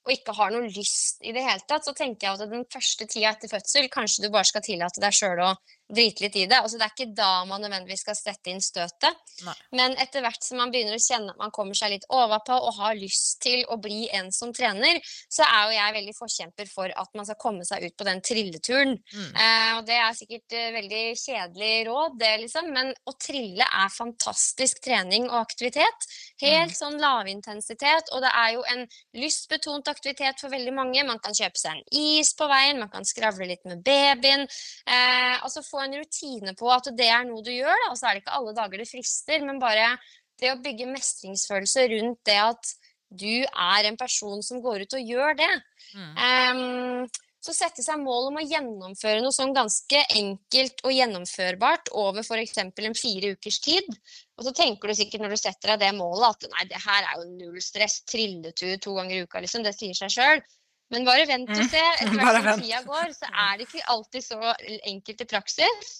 [0.00, 3.06] og ikke har noe lyst i det hele tatt, så tenker jeg at den første
[3.08, 5.50] tida etter fødsel kanskje du bare skal tillate deg sjøl å
[5.94, 6.58] drite litt i det.
[6.60, 9.18] Altså, det er ikke da man nødvendigvis skal sette inn støtet.
[9.46, 9.54] Nei.
[9.76, 12.76] Men etter hvert som man begynner å kjenne at man kommer seg litt overpå og
[12.78, 15.00] har lyst til å bli en som trener,
[15.32, 18.22] så er jo jeg veldig forkjemper for at man skal komme seg ut på den
[18.24, 18.96] trilleturen.
[19.12, 19.30] Mm.
[19.30, 23.94] Eh, og det er sikkert eh, veldig kjedelig råd, det liksom, men å trille er
[23.94, 26.08] fantastisk trening og aktivitet.
[26.42, 28.86] Helt sånn lavintensitet, og det er jo en
[29.18, 31.04] lystbetont aktivitet for veldig mange.
[31.06, 34.46] Man kan kjøpe seg en is på veien, man kan skravle litt med babyen.
[34.86, 37.90] Eh, altså få en rutine på at det er noe du gjør, da.
[37.92, 39.94] Og så er det ikke alle dager det frister, men bare
[40.40, 42.76] det å bygge mestringsfølelse rundt det at
[43.10, 45.50] du er en person som går ut og gjør det.
[45.98, 46.12] Mm.
[46.14, 52.20] Um, så sette seg mål om å gjennomføre noe sånn ganske enkelt og gjennomførbart over
[52.20, 52.58] f.eks.
[52.60, 53.88] en fire ukers tid.
[54.36, 57.08] Og så tenker du sikkert når du setter deg det målet at nei, det her
[57.08, 59.64] er jo null stress, trilletur to ganger i uka, liksom.
[59.64, 60.44] Det sier seg sjøl.
[60.90, 61.82] Men bare vent og se.
[62.02, 64.54] Etter hvert som tida går, så er det ikke alltid så
[64.90, 65.92] enkelt i praksis.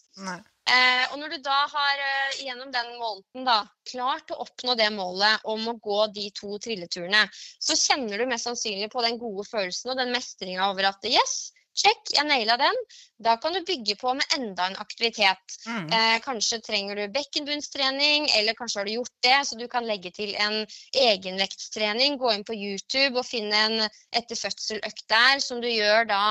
[0.71, 4.91] Eh, og når du da har eh, gjennom den måneden da, klart å oppnå det
[4.95, 7.25] målet om å gå de to trilleturene,
[7.59, 11.51] så kjenner du mest sannsynlig på den gode følelsen og den mestringa over at yes,
[11.77, 12.77] check, jeg naila den.
[13.21, 15.57] Da kan du bygge på med enda en aktivitet.
[15.67, 15.89] Mm.
[15.93, 20.13] Eh, kanskje trenger du bekkenbunnstrening, eller kanskje har du gjort det, så du kan legge
[20.17, 20.63] til en
[20.97, 22.19] egenvektstrening.
[22.21, 26.23] Gå inn på YouTube og finne en etter fødsel-økt der, som du gjør da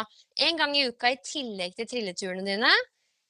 [0.47, 2.71] en gang i uka i tillegg til trilleturene dine.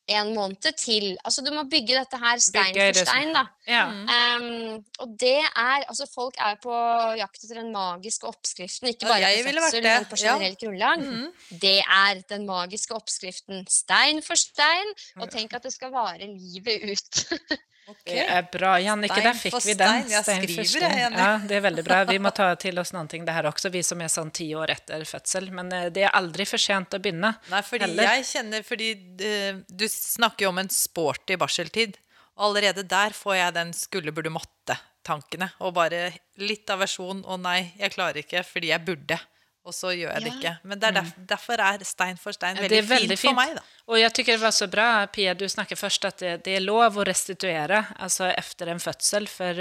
[0.10, 1.12] En måned til.
[1.24, 3.34] Altså Du må bygge dette her stein Bygge for stein.
[3.36, 3.44] da.
[3.70, 3.84] Ja.
[4.16, 6.74] Ehm, og det er Altså, folk er på
[7.20, 10.34] jakt etter den magiske oppskriften, ikke bare på fødsel, men på ja.
[10.34, 11.06] generelt grunnlag.
[11.06, 11.60] Mm.
[11.62, 13.66] Det er den magiske oppskriften.
[13.70, 14.94] Stein for stein.
[15.22, 17.24] Og tenk at det skal vare livet ut.
[18.06, 18.74] Det er bra.
[18.82, 20.04] Jannike, Stein där fikk vi den.
[20.24, 20.50] stein.
[20.50, 21.14] Jag Stein.
[21.14, 22.04] Ja, det er veldig bra.
[22.10, 24.74] Vi må ta til oss någonting det her også, vi som er sånn ti år
[24.76, 25.50] etter fødsel.
[25.56, 27.34] Men eh, det er aldri for sent å begynne.
[27.52, 28.12] Nei, fordi Heller.
[28.14, 28.92] jeg kjenner Fordi
[29.30, 31.98] eh, du snakker jo om en sporty barseltid.
[32.40, 35.52] Allerede der får jeg den skulle, burde, måtte-tankene.
[35.60, 36.08] Og bare
[36.40, 37.26] litt aversjon.
[37.28, 39.20] Å nei, jeg klarer ikke fordi jeg burde.
[39.68, 40.38] Og så gjør jeg det Ja.
[40.40, 40.54] ikke.
[40.64, 43.56] Men det er derfor, derfor er stein for stein Ja, veldig, väldigt fint for meg.
[43.56, 43.62] da.
[43.88, 46.64] Og jeg syns det var så bra, Pia, du snakket først at det, det er
[46.64, 49.54] lov å restituere altså efter en fødsel, for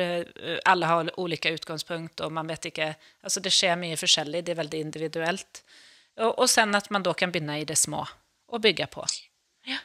[0.65, 4.63] alle har ulike utgangspunkt, og man vet ikke altså det skjer mye forskjellig, det er
[4.63, 5.63] veldig individuelt.
[6.19, 8.07] Og, og sen at man da kan begynne i det små
[8.49, 9.05] og bygge på.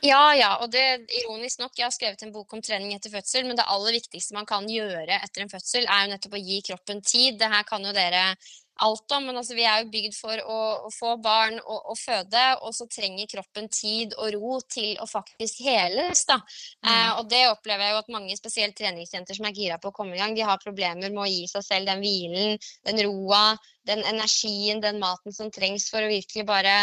[0.01, 3.43] Ja, ja, og det ironisk nok, jeg har skrevet en bok om trening etter fødsel,
[3.45, 6.61] men det aller viktigste man kan gjøre etter en fødsel, er jo nettopp å gi
[6.69, 7.37] kroppen tid.
[7.41, 8.35] Det her kan jo dere
[8.81, 11.97] alt om, men altså, vi er jo bygd for å, å få barn og, og
[11.99, 16.39] føde, og så trenger kroppen tid og ro til å faktisk heles, da.
[16.85, 19.95] Eh, og det opplever jeg jo at mange, spesielt treningsjenter som er gira på å
[19.95, 22.57] komme i gang, de har problemer med å gi seg selv den hvilen,
[22.89, 23.45] den roa,
[23.87, 26.77] den energien, den maten som trengs for å virkelig bare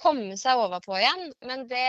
[0.00, 1.30] komme seg overpå igjen.
[1.48, 1.88] Men det,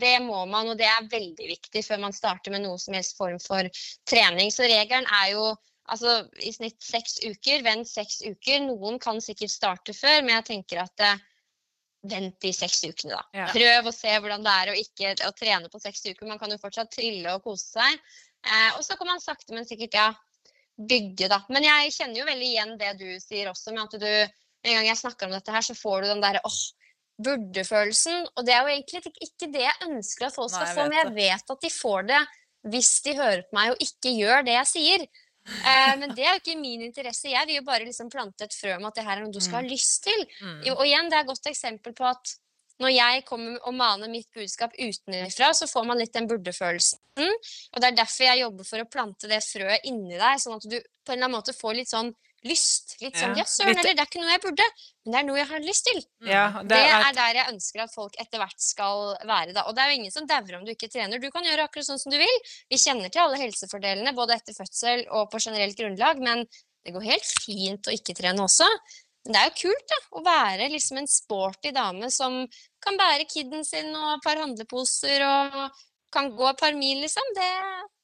[0.00, 3.18] det må man, og det er veldig viktig før man starter med noe som helst
[3.18, 3.68] form for
[4.08, 4.52] trening.
[4.54, 5.52] Så regelen er jo
[5.90, 7.62] altså, i snitt seks uker.
[7.66, 8.60] Vent seks uker.
[8.66, 11.22] Noen kan sikkert starte før, men jeg tenker at eh,
[12.10, 13.22] vent de seks ukene, da.
[13.36, 13.48] Ja.
[13.52, 16.28] Prøv å se hvordan det er å ikke å trene på seks uker.
[16.28, 17.98] Man kan jo fortsatt trille og kose seg.
[18.44, 20.08] Eh, og så kan man sakte, men sikkert ja,
[20.76, 21.40] bygge, da.
[21.48, 24.08] Men jeg kjenner jo veldig igjen det du sier også, med at du
[24.64, 26.60] en gang jeg snakker om dette her, så får du den derre åh,
[27.24, 28.24] burde-følelsen.
[28.34, 30.98] Og det er jo egentlig ikke- det jeg ønsker at folk skal Nei, få, men
[30.98, 32.22] jeg vet at de får det
[32.64, 35.06] hvis de hører på meg og ikke gjør det jeg sier.
[35.44, 37.28] Eh, men det er jo ikke min interesse.
[37.32, 39.42] Jeg vil jo bare liksom plante et frø om at det her er noe du
[39.44, 40.24] skal ha lyst til.
[40.40, 40.62] Mm.
[40.76, 42.36] Og igjen, det er et godt eksempel på at
[42.82, 46.98] når jeg kommer og maner mitt budskap utenfra, så får man litt den burde-følelsen.
[47.22, 50.66] Og det er derfor jeg jobber for å plante det frøet inni deg, sånn at
[50.66, 52.10] du på en eller annen måte får litt sånn
[52.44, 52.94] lyst.
[53.00, 54.66] Litt sånn Ja, søren heller, det er ikke noe jeg burde,
[55.04, 56.02] men det er noe jeg har lyst til.
[56.28, 59.54] Ja, Det det er er, der jeg ønsker at folk etter hvert skal være.
[59.56, 59.64] Da.
[59.68, 61.22] Og det er jo ingen som dauer om du ikke trener.
[61.22, 62.36] Du kan gjøre akkurat sånn som du vil.
[62.70, 66.44] Vi kjenner til alle helsefordelene både etter fødsel og på generelt grunnlag, men
[66.84, 68.68] det går helt fint å ikke trene også.
[69.24, 72.42] Men det er jo kult da, å være liksom en sporty dame som
[72.84, 75.54] kan bære kiden sin og et par handleposer og
[76.14, 77.34] kan gå et par mil, liksom.
[77.36, 77.50] Det,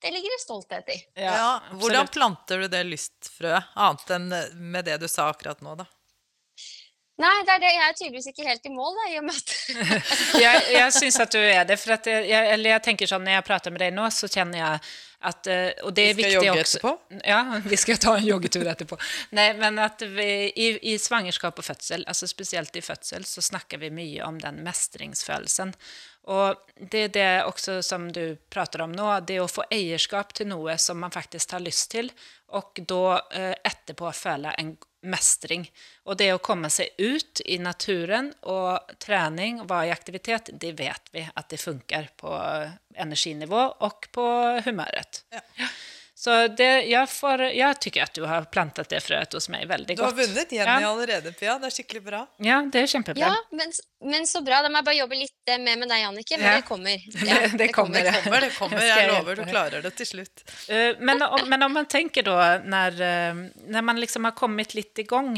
[0.03, 0.99] det ligger det stolthet i.
[1.23, 4.29] Ja, hvordan planter du det lystfrøet, annet enn
[4.75, 5.88] med det du sa akkurat nå, da?
[7.20, 7.70] Nei, det er det.
[7.75, 9.55] jeg er tydeligvis ikke helt i mål, da, i og med at
[10.44, 11.77] jeg, jeg syns at du er det.
[11.81, 14.31] For at jeg, jeg, eller jeg tenker sånn, når jeg prater med deg nå, så
[14.31, 14.90] kjenner jeg
[15.29, 16.92] at eh, Og det er viktig også Vi skal jogge etterpå?
[17.29, 18.96] Ja, vi skal ta en joggetur etterpå.
[19.37, 23.83] Nei, men at vi, i, i svangerskap og fødsel, altså spesielt i fødsel, så snakker
[23.83, 25.75] vi mye om den mestringsfølelsen.
[26.28, 30.50] Og det er det også som du prater om nå, det å få eierskap til
[30.52, 32.11] noe som man faktisk har lyst til,
[32.52, 34.74] og da eh, etterpå føle en
[35.09, 35.64] mestring.
[36.04, 40.74] Og det å komme seg ut i naturen og trening og være i aktivitet, det
[40.78, 42.35] vet vi at det funker på
[43.00, 44.26] energinivå og på
[44.66, 45.24] humøret.
[45.33, 45.70] Ja.
[46.20, 49.94] Så det, jeg, får, jeg tykker at du har plantet det frøet hos meg veldig
[49.96, 50.02] godt.
[50.02, 50.90] Du har vunnet Jenny Ja.
[50.90, 51.54] allerede, Pia.
[51.62, 52.18] Det er skikkelig bra.
[52.44, 53.22] Ja, det er kjempebra.
[53.30, 53.72] Ja, men,
[54.12, 54.59] men så bra.
[54.61, 56.37] Da må jeg bare jobbe litt eh, mer med deg, Annike.
[56.37, 56.59] Men Ja.
[56.61, 57.06] det kommer.
[57.24, 58.85] Det- det kommer, Det kommer, det kommer.
[58.90, 60.44] Jeg lover, du klarer det til slutt.
[60.68, 62.37] Uh, Men om, men om man tenker da,
[62.68, 63.40] når, eh,
[63.72, 65.33] når man liksom har kommet litt i gang,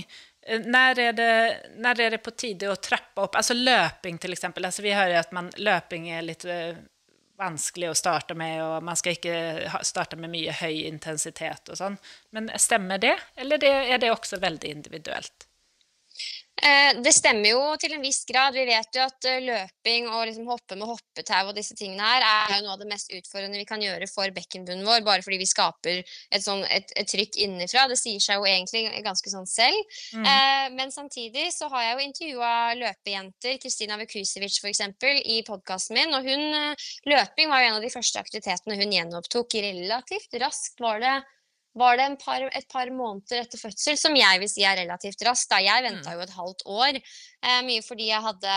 [0.67, 1.33] når er det,
[1.79, 3.37] når er det på tide å trappe opp?
[3.39, 4.67] Altså løping til eksempel.
[4.67, 6.43] Altså vi hører at man, løping er litt
[7.43, 11.99] vanskelig å starte med, og man skal ikke starte med mye høy intensitet og sånn.
[12.35, 15.49] Men stemmer det, eller er det også veldig individuelt?
[16.63, 18.55] Eh, Det stemmer jo til en viss grad.
[18.55, 22.23] Vi vet jo at eh, løping og liksom hoppe med hoppetau og disse tingene her
[22.27, 25.41] er jo noe av det mest utfordrende vi kan gjøre for bekkenbunnen vår, bare fordi
[25.41, 27.89] vi skaper et, sånn, et, et trykk innenfra.
[27.91, 29.99] Det sier seg jo egentlig ganske sånn selv.
[30.15, 30.29] Mm.
[30.31, 34.87] Eh, men samtidig så har jeg jo intervjua løpejenter, Kristina Vukusevic f.eks.,
[35.35, 36.15] i podkasten min.
[36.15, 40.79] Og hun, eh, løping var jo en av de første aktivitetene hun gjenopptok relativt raskt.
[40.83, 41.19] var det
[41.79, 45.25] var det en par, et par måneder etter fødsel, som jeg vil si er relativt
[45.27, 45.49] raskt.
[45.53, 45.61] Da.
[45.65, 48.57] Jeg venta jo et halvt år, eh, mye fordi jeg hadde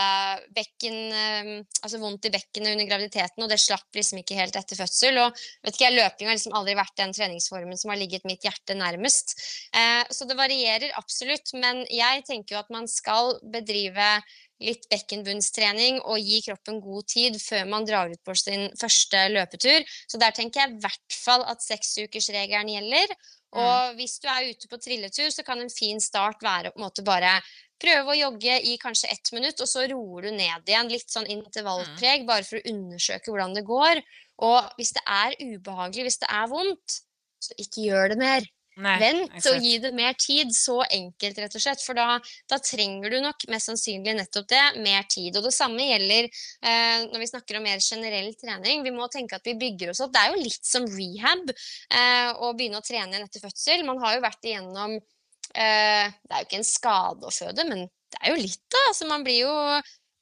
[0.56, 1.50] bekken, eh,
[1.80, 5.20] altså vondt i bekkenet under graviditeten, og det slapp liksom ikke helt etter fødsel.
[5.24, 8.76] Og vet ikke, løping har liksom aldri vært den treningsformen som har ligget mitt hjerte
[8.76, 9.36] nærmest.
[9.72, 14.16] Eh, så det varierer absolutt, men jeg tenker jo at man skal bedrive
[14.62, 19.84] litt bekkenbunnstrening og gi kroppen god tid før man drar ut på sin første løpetur.
[20.08, 23.16] Så der tenker jeg i hvert fall at seksukersregelen gjelder.
[23.56, 26.86] Og hvis du er ute på trilletur, så kan en fin start være på en
[26.88, 27.38] måte bare
[27.80, 30.92] prøve å jogge i kanskje ett minutt, og så roer du ned igjen.
[30.92, 34.00] Litt sånn intervallpreg, bare for å undersøke hvordan det går.
[34.46, 37.00] Og hvis det er ubehagelig, hvis det er vondt,
[37.44, 38.48] så ikke gjør det mer.
[38.84, 40.52] Nei, Vent og gi det mer tid.
[40.52, 41.82] Så enkelt, rett og slett.
[41.84, 42.18] For da,
[42.50, 45.36] da trenger du nok mest sannsynlig nettopp det, mer tid.
[45.38, 48.84] Og det samme gjelder eh, når vi snakker om mer generell trening.
[48.84, 50.12] Vi må tenke at vi bygger oss opp.
[50.14, 53.86] Det er jo litt som rehab eh, å begynne å trene igjen etter fødsel.
[53.88, 57.86] Man har jo vært igjennom eh, Det er jo ikke en skade å føde, men
[57.86, 58.82] det er jo litt, da.
[58.90, 59.54] Altså, man blir jo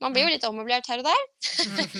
[0.02, 1.22] man blir jo litt ommøblert her og der.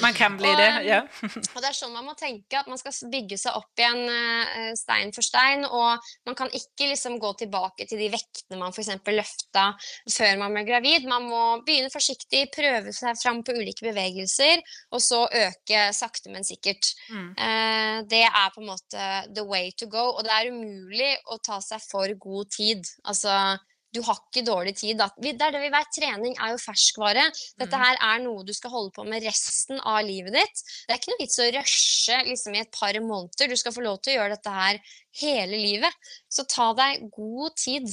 [0.02, 1.00] Man kan bli Og, det, ja.
[1.22, 4.72] Og det er sånn man må tenke, at man skal bygge seg opp igjen eh,
[4.78, 5.64] stein for stein.
[5.68, 8.92] Og man kan ikke liksom gå tilbake til de vektene man f.eks.
[9.14, 9.66] løfta
[10.10, 11.08] før man ble gravid.
[11.10, 14.62] Man må begynne forsiktig, prøve seg fram på ulike bevegelser,
[14.94, 16.90] og så øke sakte, men sikkert.
[17.10, 17.30] Mm.
[17.38, 20.10] Eh, det er på en måte the way to go.
[20.16, 22.82] Og det er umulig å ta seg for god tid.
[23.06, 23.56] Altså
[23.94, 24.98] du har ikke dårlig tid.
[24.98, 25.08] Da.
[25.16, 25.90] Det er det vi vet.
[25.94, 27.28] Trening er jo ferskvare.
[27.60, 30.64] Dette her er noe du skal holde på med resten av livet ditt.
[30.84, 33.50] Det er ikke noe vits å rushe liksom, i et par måneder.
[33.50, 34.80] Du skal få lov til å gjøre dette her
[35.22, 36.12] hele livet.
[36.28, 37.90] Så ta deg god tid.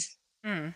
[0.47, 0.71] Mm.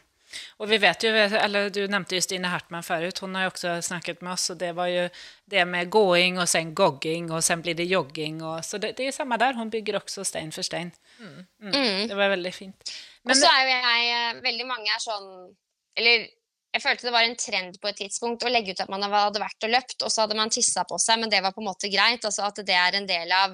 [0.58, 3.82] Och vi vet ju, eller du nämnde ju Stina Hartman förut, hon har ju också
[3.82, 5.10] snackat med oss och det var ju
[5.46, 9.08] det med going och sen gogging och sen blir det jogging och så det, det
[9.08, 10.92] är samma där, hon bygger också stein för stein.
[11.62, 12.08] Mm.
[12.08, 12.92] Det var väldigt fint.
[13.26, 15.30] Og så er jo jeg eh, Veldig mange er sånn
[15.98, 16.28] Eller
[16.76, 19.40] jeg følte det var en trend på et tidspunkt å legge ut at man hadde
[19.40, 21.70] vært og løpt, og så hadde man tissa på seg, men det var på en
[21.70, 22.26] måte greit.
[22.28, 23.54] Altså at det er en del av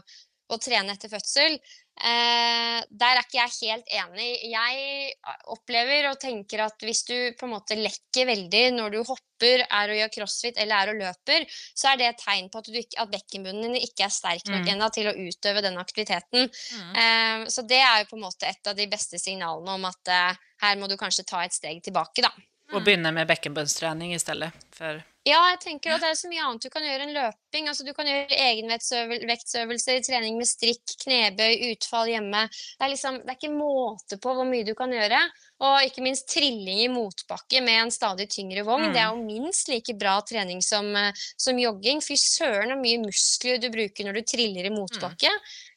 [0.50, 1.60] å trene etter fødsel.
[2.02, 4.30] Eh, der er ikke jeg helt enig.
[4.50, 5.14] Jeg
[5.54, 9.90] opplever og tenker at hvis du på en måte lekker veldig når du hopper, er
[9.90, 11.46] og gjør crossfit eller er og løper,
[11.78, 14.46] så er det et tegn på at, du ikke, at bekkenbunnen din ikke er sterk
[14.50, 14.70] nok Mm.
[14.76, 16.46] ennå til å utøve den aktiviteten.
[16.94, 20.14] Eh, så det er jo på en måte et av de beste signalene om at
[20.14, 22.30] eh, her må du kanskje ta et steg tilbake, da.
[22.74, 26.42] Och begynne med bekkenbunnstrening i stedet for Ja, jeg tenker at det er så mye
[26.42, 27.68] annet du kan gjøre enn løping.
[27.70, 32.48] Altså, du kan gjøre egenvektsøvelser, trening med strikk, knebøy, utfall hjemme.
[32.50, 35.20] Det er, liksom, det er ikke måte på hvor mye du kan gjøre.
[35.62, 38.88] Og ikke minst trilling i motbakke med en stadig tyngre vogn.
[38.88, 38.96] Mm.
[38.96, 42.02] Det er jo minst like bra trening som, eh, som jogging.
[42.02, 45.30] Fy søren så mye muskler du bruker når du triller i motbakke.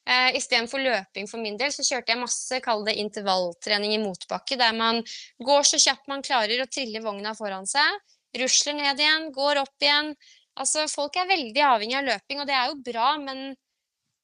[0.05, 4.59] Eh, Istedenfor løping for min del, så kjørte jeg masse, kall det intervalltrening i motbakke,
[4.61, 5.01] der man
[5.41, 8.03] går så kjapt man klarer å trille vogna foran seg
[8.39, 10.15] rusler ned igjen, går opp igjen.
[10.61, 13.47] Altså, folk er veldig avhengig av løping, og det er jo bra, men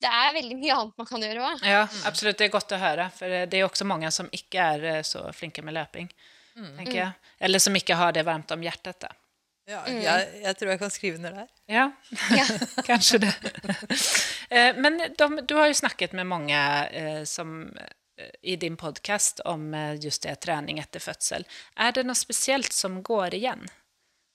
[0.01, 1.65] det er veldig mye annet man kan gjøre òg.
[1.67, 2.39] Ja, absolutt.
[2.41, 3.09] Det er godt å høre.
[3.17, 6.09] For det er også mange som ikke er eh, så flinke med løping.
[6.79, 7.11] tenker jeg.
[7.41, 9.03] Eller som ikke har det varmt om hjertet.
[9.05, 9.11] Da.
[9.71, 11.49] Ja, jeg, jeg tror jeg kan skrive under der.
[11.71, 11.87] Ja,
[12.35, 12.47] Ja.
[12.91, 13.35] kanskje det.
[14.51, 16.59] Eh, Men de, du har jo snakket med mange
[16.91, 17.69] eh, som,
[18.19, 21.47] eh, i din podkast om eh, just det, trening etter fødsel.
[21.79, 23.63] Er det noe spesielt som går igjen?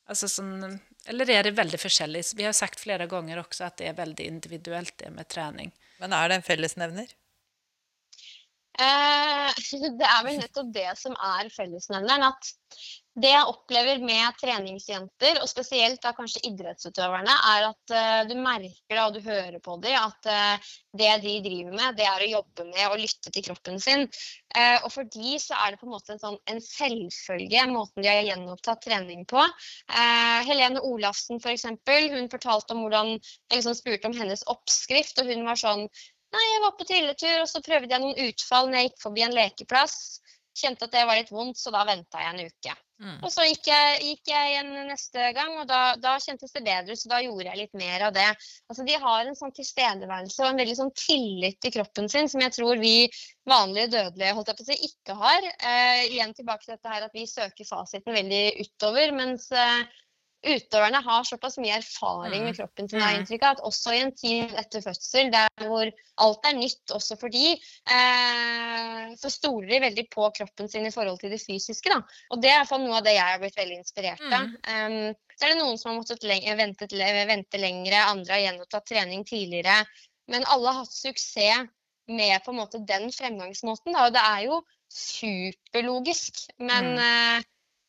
[0.07, 0.79] Altså sånn,
[1.11, 2.23] eller er det veldig forskjellig?
[2.39, 5.73] Vi har sagt flere ganger også at det er veldig individuelt, det med trening.
[5.99, 7.11] Men er det en fellesnevner?
[8.79, 9.51] Eh,
[9.99, 12.29] det er vel nettopp det som er fellesnevneren.
[12.31, 12.53] At
[13.15, 18.99] det jeg opplever med treningsjenter, og spesielt da kanskje idrettsutøverne, er at uh, du merker
[19.05, 22.65] og du hører på dem at uh, det de driver med, det er å jobbe
[22.73, 24.03] med og lytte til kroppen sin.
[24.51, 28.03] Uh, og for de så er det på en måte en, sånn, en selvfølge, måten
[28.03, 29.43] de har gjenopptatt trening på.
[30.45, 35.31] Helene Olafsen f.eks., for hun fortalte om hvordan jeg liksom spurte om hennes oppskrift, og
[35.31, 35.87] hun var sånn
[36.35, 39.23] Nei, jeg var på trilletur, og så prøvde jeg noen utfall når jeg gikk forbi
[39.23, 39.95] en lekeplass.
[40.59, 42.75] Kjente at det var litt vondt, så da venta jeg en uke.
[42.95, 43.17] Mm.
[43.27, 46.95] Og så gikk jeg, gikk jeg igjen neste gang, og da, da kjentes det bedre,
[46.95, 48.27] ut, så da gjorde jeg litt mer av det.
[48.71, 52.43] Altså, de har en sånn tilstedeværelse og en veldig sånn tillit til kroppen sin som
[52.45, 52.95] jeg tror vi
[53.49, 55.49] vanlige dødelige holdt jeg på å si, ikke har.
[55.59, 59.83] Eh, igjen tilbake til dette her at vi søker fasiten veldig utover, mens eh,
[60.45, 63.19] utøverne har såpass mye erfaring med kroppen sin, har Mm.
[63.23, 67.17] inntrykk av, at også i en tid etter fødsel, der hvor alt er nytt også
[67.19, 67.53] for de,
[67.89, 71.89] eh, så stoler de veldig på kroppen sin i forhold til det fysiske.
[71.89, 72.01] Da.
[72.31, 74.45] Og det er i hvert fall noe av det jeg har blitt veldig inspirert av.
[74.69, 76.87] Um, så er det noen som har måttet lenge, vente,
[77.27, 79.81] vente lengre, andre har gjenopptatt trening tidligere.
[80.27, 81.67] Men alle har hatt suksess
[82.07, 83.93] med på en måte den fremgangsmåten.
[83.93, 84.05] Da.
[84.05, 86.45] Og det er jo superlogisk.
[86.59, 86.99] Men Mm.
[86.99, 87.43] eh,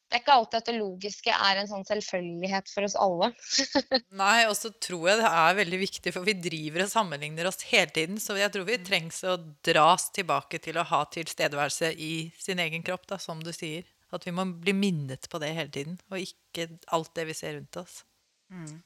[0.07, 3.33] det er ikke alltid at det logiske er en sånn selvfølgelighet for oss alle.
[4.21, 7.67] Nei, og så tror jeg det er veldig viktig, for vi driver og sammenligner oss
[7.73, 8.21] hele tiden.
[8.23, 9.35] Så jeg tror vi trengs å
[9.67, 13.89] dras tilbake til å ha tilstedeværelse i sin egen kropp, da, som du sier.
[14.15, 17.59] At vi må bli minnet på det hele tiden, og ikke alt det vi ser
[17.59, 18.05] rundt oss.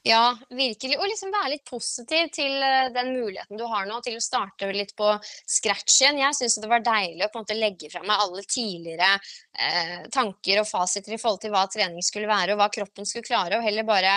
[0.07, 0.97] Ja, virkelig.
[0.97, 4.71] Og liksom være litt positiv til eh, den muligheten du har nå, til å starte
[4.73, 5.11] litt på
[5.45, 6.17] scratch igjen.
[6.23, 10.07] Jeg syns det var deilig å på en måte legge fra meg alle tidligere eh,
[10.13, 13.59] tanker og fasiter i forhold til hva trening skulle være, og hva kroppen skulle klare,
[13.59, 14.15] og heller bare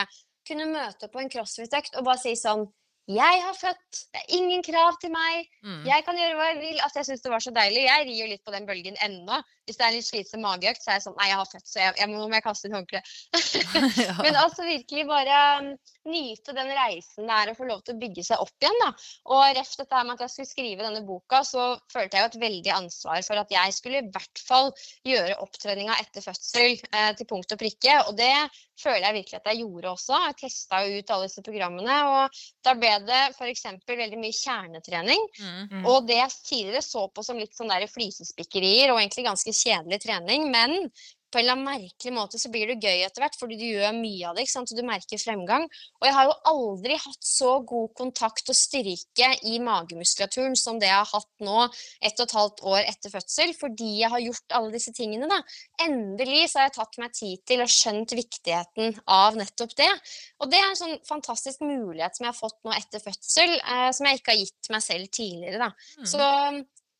[0.48, 2.66] kunne møte på en crossfit-økt og bare si sånn
[3.09, 5.85] Jeg har født, det er ingen krav til meg, Mm.
[5.85, 6.78] jeg kan gjøre hva jeg vil.
[6.80, 7.85] Altså, jeg syns det var så deilig.
[7.85, 9.42] Jeg rir jo litt på den bølgen ennå.
[9.64, 11.81] Hvis det er litt slitsom mageøkt, så er jeg sånn Nei, jeg har født, så
[11.81, 13.12] jeg, jeg må, må jeg kaste inn håndkleet.
[14.05, 14.14] Ja.
[14.20, 15.68] Men altså virkelig bare um,
[16.11, 18.77] nyte den reisen det er å få lov til å bygge seg opp igjen.
[18.83, 18.90] da.
[19.33, 22.31] Og ref dette her med at jeg skulle skrive denne boka, så følte jeg jo
[22.33, 24.70] et veldig ansvar for at jeg skulle i hvert fall
[25.09, 27.96] gjøre opptreninga etter fødsel eh, til punkt og prikke.
[28.09, 28.33] Og det
[28.81, 30.20] føler jeg virkelig at jeg gjorde også.
[30.29, 33.64] Jeg testa jo ut alle disse programmene, og da ble det f.eks.
[33.88, 35.29] veldig mye kjernetrening.
[35.38, 35.61] Mm.
[35.70, 35.88] Mm.
[35.90, 40.02] Og det jeg tidligere så på som litt sånn der flisespikkerier og egentlig ganske kjedelig
[40.04, 40.90] trening, men
[41.34, 43.96] på en eller annen merkelig måte så blir det gøy etter hvert, fordi du gjør
[43.96, 44.70] mye av det, ikke sant?
[44.70, 45.64] og du merker fremgang.
[45.98, 50.92] Og jeg har jo aldri hatt så god kontakt og styrke i magemuskulaturen som det
[50.92, 54.56] jeg har hatt nå ett og et halvt år etter fødsel, fordi jeg har gjort
[54.60, 55.26] alle disse tingene.
[55.30, 55.40] da.
[55.88, 59.90] Endelig så har jeg tatt meg tid til og skjønt viktigheten av nettopp det.
[60.38, 63.90] Og det er en sånn fantastisk mulighet som jeg har fått nå etter fødsel, eh,
[63.96, 65.66] som jeg ikke har gitt meg selv tidligere.
[65.66, 65.72] da.
[65.98, 66.08] Mm.
[66.14, 66.30] Så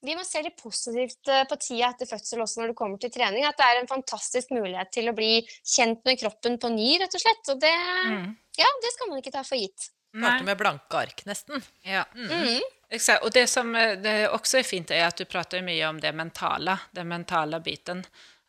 [0.05, 3.13] vi må se litt positivt eh, på tida etter fødsel også når det kommer til
[3.15, 3.47] trening.
[3.49, 5.33] At det er en fantastisk mulighet til å bli
[5.65, 7.53] kjent med kroppen på ny, rett og slett.
[7.55, 8.37] Og det, Mm.
[8.61, 9.91] ja, det skal man ikke ta for gitt.
[10.15, 11.63] Starte med blanke ark, nesten.
[11.83, 12.05] Ja.
[12.15, 12.31] Mm.
[12.31, 12.61] Mm.
[13.25, 16.15] Og det som eh, det også er fint, er at du prater mye om det
[16.15, 18.05] mentale, den mentale biten.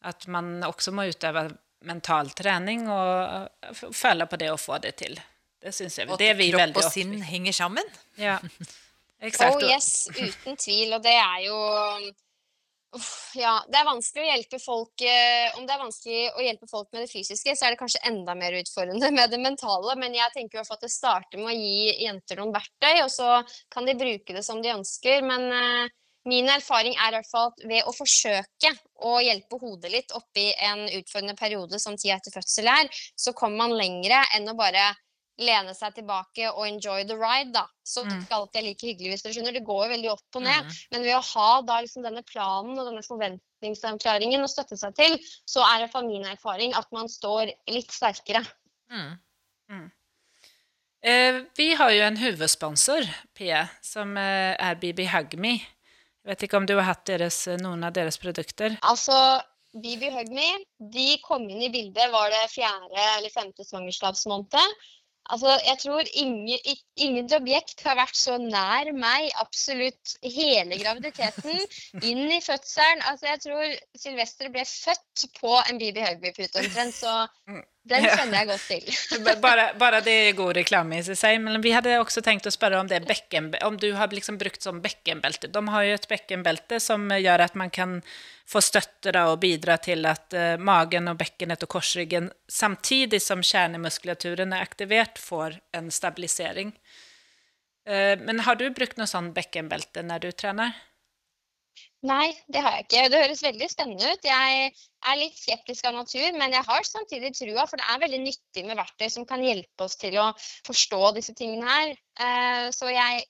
[0.06, 1.48] At man også må utøve
[1.86, 5.18] mental trening og eh, føle på det å få det til.
[5.66, 6.10] Det syns jeg.
[6.14, 7.96] Og Det er at kropp og sinn henger sammen.
[8.22, 8.38] Ja.
[9.24, 9.56] Exakt.
[9.56, 10.94] Oh yes, uten tvil.
[10.98, 11.58] Og det er jo
[13.36, 16.88] ja, det er vanskelig å hjelpe folk eh, Om det er vanskelig å hjelpe folk
[16.94, 19.98] med det fysiske, så er det kanskje enda mer utfordrende med det mentale.
[20.00, 23.42] Men jeg tenker jo at det starter med å gi jenter noen verktøy, og så
[23.74, 25.26] kan de bruke det som de ønsker.
[25.28, 25.94] Men eh,
[26.32, 28.72] min erfaring er i hvert fall at ved å forsøke
[29.06, 33.66] å hjelpe hodet litt oppi en utfordrende periode som tida etter fødsel er, så kommer
[33.66, 34.94] man lengre enn å bare
[35.38, 37.66] lene seg tilbake og enjoy the ride, da.
[37.84, 38.22] Så det Mm.
[38.24, 39.54] ikke alltid er like hyggelig, hvis dere skjønner.
[39.54, 40.64] Det går jo veldig opp og ned.
[40.64, 40.72] Mm.
[40.92, 45.20] Men ved å ha da liksom denne planen og denne forventningsavklaringen å støtte seg til,
[45.46, 48.46] så er det fra min erfaring at man står litt sterkere.
[48.90, 49.92] Mm.
[51.06, 53.06] Eh, vi har jo en hovedsponsor,
[53.36, 55.60] Pia, som eh, är BB Hug Me.
[56.24, 58.78] Jag vet ikke om du har hatt deres, noen av deres produkter?
[58.82, 59.14] Altså,
[59.76, 60.48] BB Hug Me,
[60.80, 64.56] de kom inn i bildet, var det fjerde eller femte svangerskapsmåned.
[65.34, 71.64] Altså, jeg tror ingen, ingen, objekt har vært så nær meg absolutt hele graviditeten,
[72.02, 73.02] inn i fødselen.
[73.10, 77.16] Altså, jeg tror Silvester ble født på en Bibi Høgby-pute omtrent, så
[77.86, 78.86] den kjenner jeg godt til.
[79.26, 82.54] bare, Bara, bara det er god reklame i seg Men vi hadde også tenkt å
[82.54, 85.52] spørre om det bäcken, om du har liksom brukt som bekkenbelte.
[85.54, 88.00] De har jo et bekkenbelte som gjør at man kan
[88.50, 93.42] få støtte da, og bidra til at uh, magen og bekkenet og korsryggen samtidig som
[93.46, 96.74] kjernemuskulaturen er aktivert, får en stabilisering.
[97.86, 100.74] Uh, men har du brukt noe sånn bekkenbelte når du tränar?
[102.06, 103.04] Nei, det har jeg ikke.
[103.10, 104.26] Det høres veldig spennende ut.
[104.28, 104.72] Jeg
[105.10, 108.66] er litt skeptisk av natur, men jeg har samtidig trua, for det er veldig nyttig
[108.68, 110.28] med verktøy som kan hjelpe oss til å
[110.68, 111.96] forstå disse tingene her.
[112.20, 113.26] Eh, Så jeg er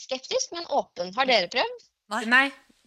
[0.00, 1.12] skeptisk, men åpen.
[1.16, 1.88] Har dere prøvd?
[2.14, 2.24] Nei.
[2.24, 2.44] Nei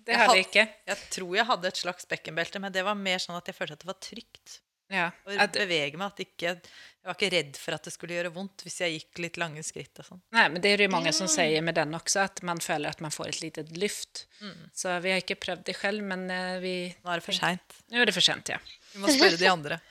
[0.08, 0.68] det har- vi ikke.
[0.88, 3.74] Jeg tror jeg hadde et slags bekkenbelte, men det var mer sånn at jeg følte
[3.74, 4.60] at det var trygt.
[4.90, 6.14] Ja, Å bevege meg.
[6.14, 6.62] At ikke,
[7.08, 9.62] jeg var ikke redd for at det skulle gjøre vondt hvis jeg gikk litt lange
[9.64, 10.20] skritt og sånn.
[10.36, 12.92] Nei, men det er det jo mange som sier med den også, at man føler
[12.92, 14.26] at man får et litet lyft.
[14.42, 14.66] Mm.
[14.76, 16.74] Så vi har ikke prøvd det selv, men eh, vi...
[17.06, 17.78] Nå er det for seint.
[17.88, 18.60] Nå er det for sent, ja.
[18.92, 19.80] Vi må spørre de andre.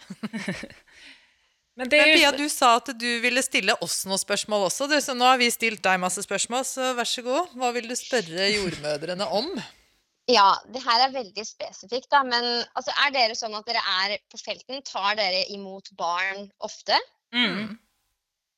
[1.76, 4.86] Men det Men Pia, du sa at du ville stille oss noen spørsmål også.
[4.88, 7.52] Du, så nå har vi stilt deg masse spørsmål, så vær så god.
[7.56, 9.50] Hva vil du spørre jordmødrene om?
[10.26, 12.24] Ja, det her er veldig spesifikt, da.
[12.26, 14.82] Men altså, er dere sånn at dere er på felten?
[14.86, 16.98] Tar dere imot barn ofte?
[17.34, 17.76] Mm.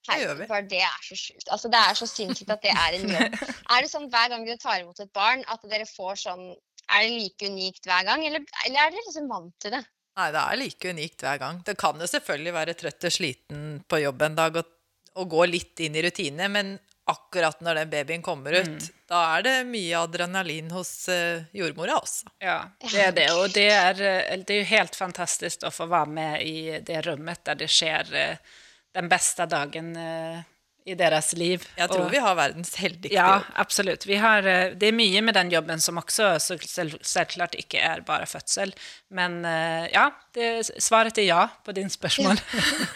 [0.09, 0.47] Det gjør vi.
[0.47, 1.51] Herregud, bare det er så sjukt.
[1.53, 3.37] Altså, det er så sinnssykt at det er en jobb.
[3.75, 6.47] Er det sånn hver gang dere tar imot et barn, at dere får sånn
[6.89, 9.83] Er det like unikt hver gang, eller, eller er dere liksom vant til det?
[10.19, 11.61] Nei, det er like unikt hver gang.
[11.67, 14.73] Det kan jo selvfølgelig være trøtt og sliten på jobb en dag og,
[15.21, 16.73] og gå litt inn i rutine, men
[17.09, 22.29] akkurat når den babyen kommer ut, da er det mye adrenalin hos uh, jordmora også.
[22.45, 23.27] Ja, det er det.
[23.37, 27.03] Og det er, eh, det er, jo helt fantastisk å få være med i det
[27.09, 28.61] rummet der det skjer uh,
[28.97, 30.45] den beste dagen uh,
[30.89, 31.65] i deres liv.
[31.77, 33.75] Jeg tror og, vi har verdens heldigste Ja, jobb.
[33.85, 37.55] Ja, Vi har, eh, det er mye med den jobben som også så, själv- självklart
[37.55, 38.75] inte är bara födsel.
[39.11, 42.41] Men eh, ja, det, svaret er ja på din spørsmål.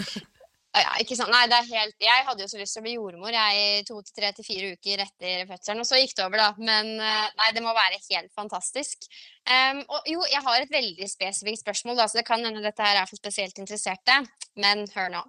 [0.73, 1.29] Ja, ikke sant?
[1.29, 3.83] Nei, det er helt Jeg hadde jo så lyst til å bli jordmor jeg i
[3.85, 6.47] to til tre til fire uker etter fødselen, og så gikk det over, da.
[6.65, 9.05] Men eh, nei, det må være helt fantastisk.
[9.45, 12.87] Um, og jo, jeg har et veldig spesifikt spørsmål, da, så det kan hende dette
[12.87, 14.17] her er for spesielt interesserte.
[14.65, 15.23] Men hør nå.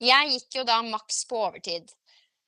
[0.00, 1.92] Jeg gikk jo da maks på overtid.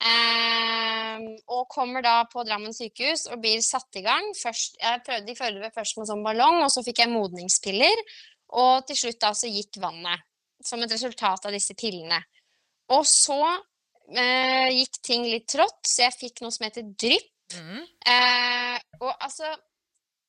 [0.01, 4.31] Um, og kommer da på Drammen sykehus og blir satt i gang.
[4.39, 8.05] Først, jeg prøvde de fødte først med sånn ballong, og så fikk jeg modningspiller.
[8.57, 10.25] Og til slutt da så gikk vannet
[10.67, 12.19] som et resultat av disse pillene.
[12.91, 17.55] Og så eh, gikk ting litt trått, så jeg fikk noe som heter drypp.
[17.55, 17.83] Mm.
[17.83, 19.49] Eh, og altså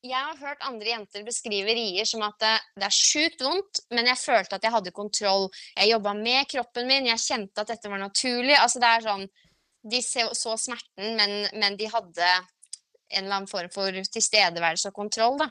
[0.03, 4.09] Jeg har hørt andre jenter beskrive rier som at det, det er sjukt vondt, men
[4.11, 5.47] jeg følte at jeg hadde kontroll.
[5.77, 8.57] Jeg jobba med kroppen min, jeg kjente at dette var naturlig.
[8.57, 9.23] Altså det er sånn
[9.93, 12.27] De så, så smerten, men, men de hadde
[13.13, 15.49] en eller annen form for tilstedeværelse og kontroll, da.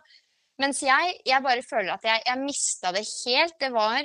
[0.61, 3.57] Mens jeg, jeg bare føler at jeg, jeg mista det helt.
[3.61, 4.05] Det var,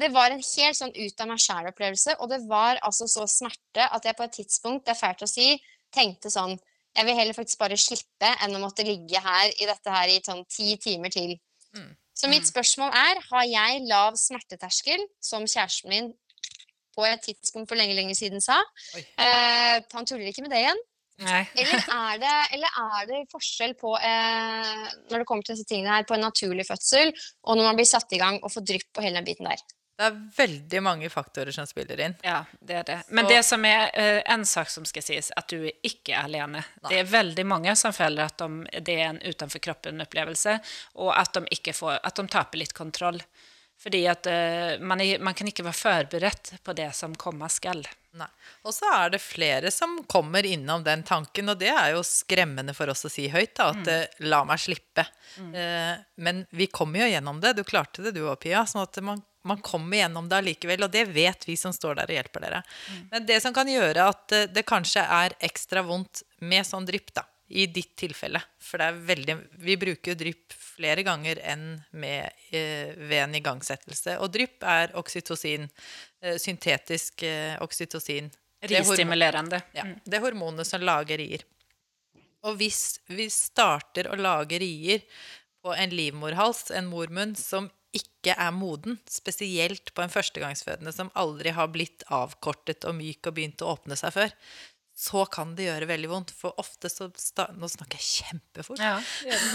[0.00, 3.86] det var en helt sånn ut av meg sjæl-opplevelse, og det var altså så smerte
[3.86, 5.54] at jeg på et tidspunkt, det er fælt å si,
[5.94, 6.56] tenkte sånn
[6.94, 10.20] Jeg vil heller faktisk bare slippe enn å måtte ligge her i dette her i
[10.22, 11.32] sånn ti timer til.
[11.74, 11.88] Mm.
[12.14, 16.12] Så mitt spørsmål er, har jeg lav smerteterskel, som kjæresten min
[16.94, 18.60] på et tidspunkt for lenge, lenge siden sa?
[18.94, 20.82] Eh, han tuller ikke med det igjen.
[21.24, 21.48] Nej.
[21.58, 25.94] Eller er det, eller er det forskjell på, eh, når det kommer til disse tingene
[25.94, 27.12] her, på en naturlig fødsel,
[27.46, 29.62] og når man blir satt i gang og får drypp på hele den biten der?
[29.94, 32.16] Det er veldig mange faktorer som spiller inn.
[32.26, 32.98] Ja, det er det.
[33.08, 36.24] Men Så- det som er eh, en sak som skal sies, at du ikke er
[36.24, 36.64] alene.
[36.88, 40.58] Det er veldig mange som føler at de, det er en utenfor kroppen-opplevelse,
[40.94, 43.20] og at de, ikke får, at de taper litt kontroll.
[43.84, 47.84] Fordi at eh, man, er, man kan ikke være forberedt på det som komme skal.
[48.14, 48.28] Nei.
[48.62, 52.74] Og så er det flere som kommer innom den tanken, og det er jo skremmende
[52.76, 54.24] for oss å si høyt, da, at mm.
[54.30, 55.04] la meg slippe.
[55.38, 57.56] Eh, men vi kommer jo gjennom det.
[57.58, 58.62] Du klarte det du òg, Pia.
[58.70, 62.10] sånn at man, man kommer gjennom det allikevel, og det vet vi som står der
[62.10, 62.62] og hjelper dere.
[63.10, 67.12] Men det som kan gjøre at eh, det kanskje er ekstra vondt med sånn drypp,
[67.16, 68.40] da, i ditt tilfelle.
[68.58, 69.34] For det er veldig
[69.66, 74.16] Vi bruker jo drypp flere ganger enn med, eh, ved en igangsettelse.
[74.24, 75.68] Og drypp er oksytocin.
[76.24, 78.30] Eh, syntetisk eh, oksytocin.
[78.64, 79.62] Det er hormon- Ristimulerende.
[79.76, 81.44] ja, det er hormonet som lager rier.
[82.44, 85.04] Og hvis vi starter å lage rier
[85.64, 91.52] på en livmorhals, en mormunn, som ikke er moden, spesielt på en førstegangsfødende som aldri
[91.54, 94.32] har blitt avkortet og myk og begynt å åpne seg før,
[94.94, 96.32] så kan det gjøre veldig vondt.
[96.38, 97.08] For ofte så
[97.58, 98.78] Nå snakker jeg kjempefort.
[98.78, 99.00] Ja.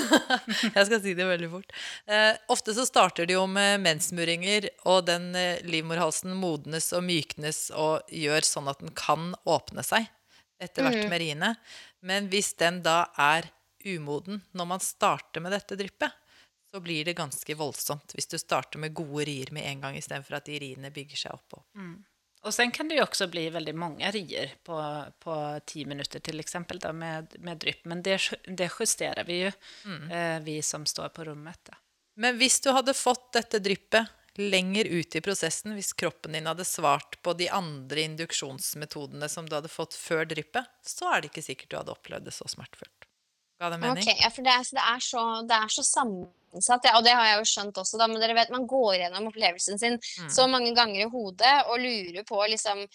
[0.76, 1.72] Jeg skal si det veldig fort.
[2.12, 7.70] Eh, ofte så starter det jo med mensmuringer, og den eh, livmorhalsen modnes og myknes
[7.72, 10.10] og gjør sånn at den kan åpne seg
[10.60, 11.54] etter hvert med riene.
[12.04, 13.48] Men hvis den da er
[13.88, 16.12] umoden når man starter med dette dryppet,
[16.72, 20.38] så blir det ganske voldsomt hvis du starter med gode rier med en gang istedenfor
[20.38, 21.60] at de riene bygger seg opp.
[21.60, 22.00] og Mm.
[22.42, 24.78] Og sen kan det jo også bli veldig mange rier på,
[25.20, 25.34] på
[25.68, 26.56] ti minutter, f.eks.
[26.96, 27.82] med, med drypp.
[27.92, 28.16] Men det,
[28.48, 29.52] det justerer vi ju,
[30.08, 31.60] eh, vi som står på rommet.
[31.68, 31.76] Da.
[32.16, 34.08] Men hvis du hadde fått dette dryppet
[34.40, 39.58] lenger ut i prosessen, hvis kroppen din hadde svart på de andre induksjonsmetodene som du
[39.58, 43.10] hadde fått før dryppet, så er det ikke sikkert du hadde opplevd det så smertefullt.
[43.60, 44.06] Ga det mening?
[44.08, 45.84] Okay, ja, for det så det er så, det er så
[46.50, 48.96] sammensatt, ja, og det har jeg jo skjønt også, da, men dere vet, man går
[49.04, 50.00] gjennom opplevelsen sin
[50.34, 52.86] så mange ganger i hodet og lurer på liksom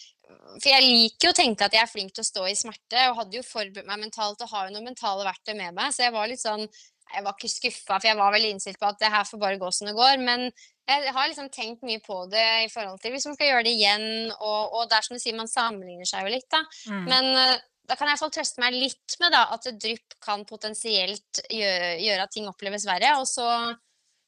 [0.59, 3.11] For jeg liker jo å tenke at jeg er flink til å stå i smerte,
[3.11, 6.07] og hadde jo forberedt meg mentalt og har jo noen mentale verktøy med meg, så
[6.07, 6.66] jeg var litt sånn
[7.14, 9.59] Jeg var ikke skuffa, for jeg var veldig innstilt på at det her får bare
[9.61, 10.48] gå som det går, men
[10.88, 13.74] jeg har liksom tenkt mye på det i forhold til hvis man skal gjøre det
[13.76, 16.62] igjen, og, og det er som du sier, man sammenligner seg jo litt, da.
[17.07, 20.16] Men eh, da kan jeg i hvert fall trøste meg litt med da, at drypp
[20.24, 23.16] kan potensielt gjøre, gjøre at ting oppleves verre.
[23.20, 23.49] Og så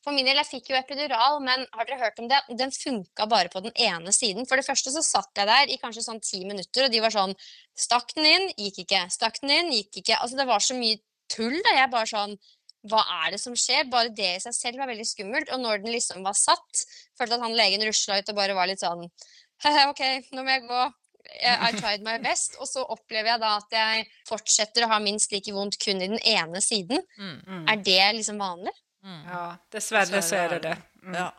[0.06, 2.38] for min del, jeg fikk jo epidural, men har dere hørt om det?
[2.54, 4.46] Den funka bare på den ene siden.
[4.46, 7.14] For det første så satt jeg der i kanskje sånn ti minutter, og de var
[7.14, 7.34] sånn
[7.76, 9.00] Stakk den inn, gikk ikke.
[9.10, 10.20] Stakk den inn, gikk ikke.
[10.22, 11.00] Altså det var så mye
[11.32, 11.74] tull da.
[11.80, 12.36] Jeg bare sånn
[12.86, 13.88] Hva er det som skjer?
[13.90, 15.50] Bare det i seg selv var veldig skummelt.
[15.50, 16.84] Og når den liksom var satt,
[17.18, 19.08] følte at han legen rusla ut og bare var litt sånn
[19.90, 20.04] OK,
[20.36, 20.86] nå må jeg gå.
[21.42, 22.56] I tried my best.
[22.60, 26.10] Og så opplever jeg da at jeg fortsetter å ha minst like vondt kun i
[26.10, 27.02] den ene siden.
[27.18, 27.66] Mm.
[27.68, 28.74] Er det liksom vanlig?
[29.06, 30.76] Ja, dessverre så er det det.
[31.02, 31.14] Mm.
[31.14, 31.30] Ja.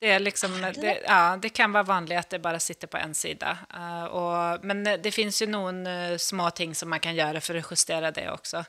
[0.00, 3.14] Det, er liksom, det, ja, det kan være vanlig at det bare sitter på en
[3.16, 3.54] sida.
[3.72, 7.56] Uh, og, men det fins jo noen uh, små ting som man kan gjøre for
[7.56, 8.60] å justere det også.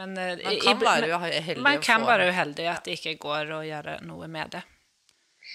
[0.00, 3.52] Men, uh, Man kan i- være uheldig Man kan være uheldig at det ikke går
[3.56, 4.64] å gjøre noe med det.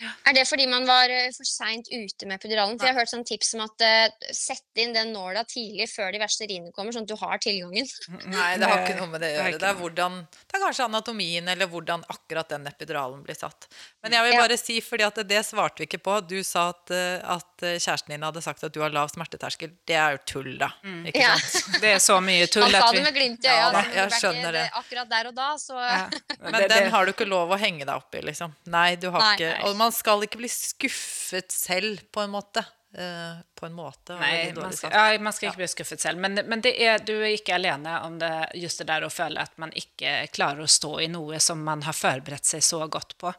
[0.02, 2.78] Er det fordi man var eh, for seint ute med epiduralen?
[2.80, 6.12] For jeg har hørt sånn tips om at uh, sette inn den nåla tidlig før
[6.16, 7.90] de verste riene kommer, sånn at du har tilgangen.
[8.32, 9.60] Nei, det har ikke noe med det å gjøre.
[9.62, 13.68] Det er, hvordan, det er kanskje anatomien eller hvordan akkurat den epiduralen blir satt.
[14.02, 14.42] Men jeg vil Ja.
[14.46, 16.18] bare si, fordi at det svarte vi ikke på.
[16.28, 19.76] Du sa at, eh, at kjæresten din hadde sagt at du har lav smerteterskel.
[19.86, 20.72] Det er jo tull, da.
[21.06, 21.36] Ikke Ja.
[21.38, 21.78] sant?
[21.82, 23.58] Det er så mye Han tull sa at det med glimt i øyet.
[23.58, 24.66] Ja, altså, jeg skjønner det.
[24.78, 26.10] Akkurat der og da, så ja.
[26.42, 28.54] Men den har du ikke lov å henge deg opp i, liksom.
[28.66, 29.70] Nei, du har Nei, ikke nei.
[29.70, 32.64] Og man skal ikke bli skuffet selv, på en måte.
[32.94, 34.16] Eh, på en måte.
[34.20, 36.20] Nei, man skal, ja, man skal ikke bli skuffet selv.
[36.24, 39.44] Men, men det er, du er ikke alene om det, just det der å føle
[39.44, 43.18] at man ikke klarer å stå i noe som man har forberedt seg så godt
[43.22, 43.34] på.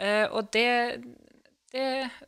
[0.00, 0.68] Eh, og det,
[1.72, 1.86] det,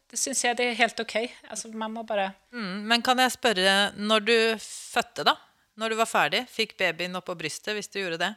[0.09, 1.16] det syns jeg det er helt OK.
[1.49, 5.37] Altså, man må bare Mm, men kan jeg spørre, når du fødte, da?
[5.81, 8.35] Når du var ferdig, fikk babyen opp på brystet, hvis du gjorde det,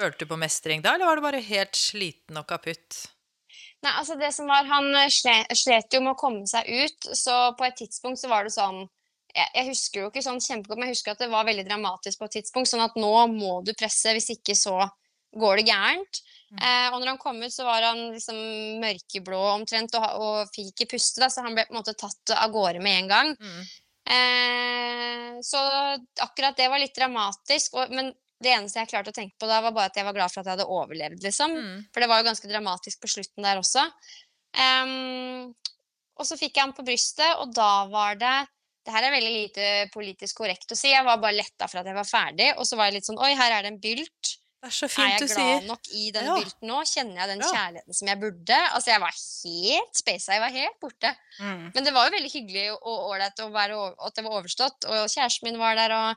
[0.00, 3.04] følte du på mestring da, eller var du bare helt sliten og kaputt?
[3.84, 7.52] Nei, altså det som var, Han eh, slet jo med å komme seg ut, så
[7.58, 8.84] på et tidspunkt så var det sånn
[9.34, 12.20] jeg, jeg husker jo ikke sånn kjempegodt, men jeg husker at det var veldig dramatisk
[12.20, 12.70] på et tidspunkt.
[12.70, 14.76] Sånn at nå må du presse, hvis ikke så
[15.34, 16.20] går det gærent.
[16.54, 18.36] Eh, og når han kom ut, så var han liksom
[18.82, 22.34] mørkeblå omtrent og, og fikk ikke puste, da, så han ble på en måte tatt
[22.36, 23.32] av gårde med en gang.
[23.34, 23.64] Mm.
[24.14, 25.58] Eh, så
[26.22, 27.74] akkurat det var litt dramatisk.
[27.80, 28.12] Og, men
[28.44, 30.40] det eneste jeg klarte å tenke på da, var bare at jeg var glad for
[30.42, 31.54] at jeg hadde overlevd, liksom.
[31.56, 31.78] Mm.
[31.94, 33.84] For det var jo ganske dramatisk på slutten der også.
[34.54, 35.50] Um,
[36.14, 38.34] og så fikk jeg han på brystet, og da var det
[38.84, 40.90] Det her er veldig lite politisk korrekt å si.
[40.92, 43.16] Jeg var bare letta for at jeg var ferdig, og så var jeg litt sånn
[43.24, 44.34] Oi, her er det en bylt.
[44.60, 45.64] Det er så fint Er jeg glad sier.
[45.70, 46.36] nok i denne Ja.
[46.36, 46.82] bylten nå?
[46.90, 47.48] Kjenner jeg den Ja.
[47.54, 48.58] kjærligheten som jeg burde?
[48.76, 50.32] Altså, jeg var helt spasa.
[50.36, 51.14] Jeg var helt borte.
[51.40, 51.64] mm.
[51.74, 55.58] Men det var jo veldig hyggelig og ålreit at det var overstått, og kjæresten min
[55.58, 56.16] var der, og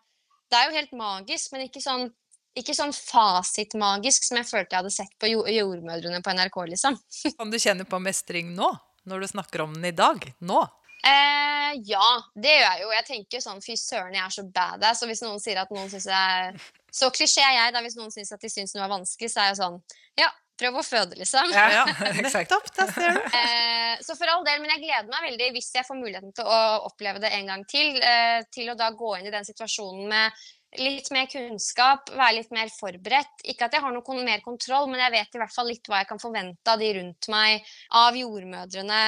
[0.51, 2.09] det er jo helt magisk, men ikke sånn
[2.57, 6.97] ikke sånn fasitmagisk som jeg følte jeg hadde sett på Jordmødrene på NRK, liksom.
[7.37, 8.71] Kan du kjenne på mestring nå?
[9.07, 10.25] Når du snakker om den i dag?
[10.43, 10.63] Nå?
[11.05, 12.89] Eh, ja, det gjør jeg jo.
[12.95, 15.03] Jeg tenker sånn fy søren, jeg er så badass.
[15.05, 16.57] Og hvis noen sier at noen syns jeg
[16.97, 17.83] Så klisjé er jeg, da.
[17.85, 19.79] Hvis noen syns at de syns noe er vanskelig, så er jeg sånn
[20.19, 21.51] Ja, prøv å føde, liksom.
[21.53, 21.85] Ja, Ja,
[22.25, 22.67] nettopp.
[22.75, 23.23] Der ser du.
[23.39, 26.49] Eh, så for all del, men jeg gleder meg veldig hvis jeg får muligheten til
[26.49, 27.97] å oppleve det en gang til.
[28.01, 30.45] Eh, til å da gå inn i den situasjonen med
[30.81, 33.45] litt mer kunnskap, være litt mer forberedt.
[33.47, 36.01] Ikke at jeg har noe mer kontroll, men jeg vet i hvert fall litt hva
[36.01, 39.03] jeg kan forvente av de rundt meg, av jordmødrene.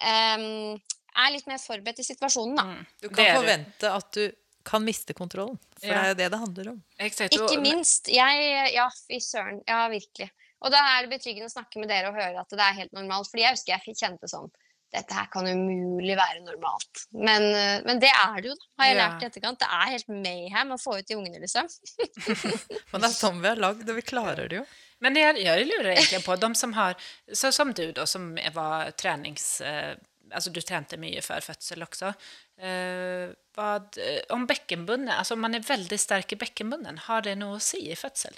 [0.00, 0.78] Um,
[1.10, 2.64] er litt mer forberedt i situasjonen, da.
[2.68, 2.86] Mm.
[3.02, 4.22] Du kan forvente at du
[4.70, 5.58] kan miste kontrollen.
[5.80, 5.94] For Ja.
[5.94, 6.82] det er jo det det handler om.
[6.98, 7.34] Exakt.
[7.34, 8.08] Ikke minst.
[8.08, 9.62] Jeg Ja, fy søren.
[9.66, 10.30] Ja, virkelig.
[10.60, 12.92] Og da er det betryggende å snakke med dere og høre at det er helt
[12.96, 13.30] normalt.
[13.30, 14.50] Fordi jeg husker jeg kjente sånn
[14.90, 17.04] Dette her kan umulig være normalt.
[17.14, 19.04] Men, eh, men det er det jo, da, har jeg Ja.
[19.04, 19.60] lært i etterkant.
[19.60, 21.68] Det er helt mayhem å få ut de ungene, liksom.
[22.90, 24.64] Men det er sånn vi har lagd, og vi klarer det jo.
[24.98, 26.98] Men jeg, jeg lurer egentlig på de som har,
[27.32, 29.60] så som du da, som var trenings...
[29.62, 29.94] Eh,
[30.30, 32.10] altså du trente mye før fødsel også.
[32.58, 33.94] Eh, vad,
[34.34, 37.86] om bekkenbunnen, altså om man er veldig sterk i bekkenbunnen, har det noe å si
[37.90, 38.34] i fødsel?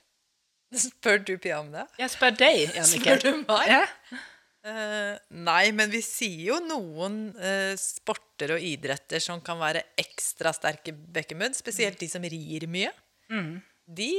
[0.87, 1.87] Spør du Pia om det?
[2.01, 3.17] Jeg spør deg, Jannicke.
[3.19, 3.73] Spør du meg?
[3.73, 4.21] Ja?
[4.63, 10.53] Uh, nei, men vi sier jo noen uh, sporter og idretter som kan være ekstra
[10.55, 12.93] sterke bekkenbunn, spesielt de som rir mye.
[13.93, 14.13] De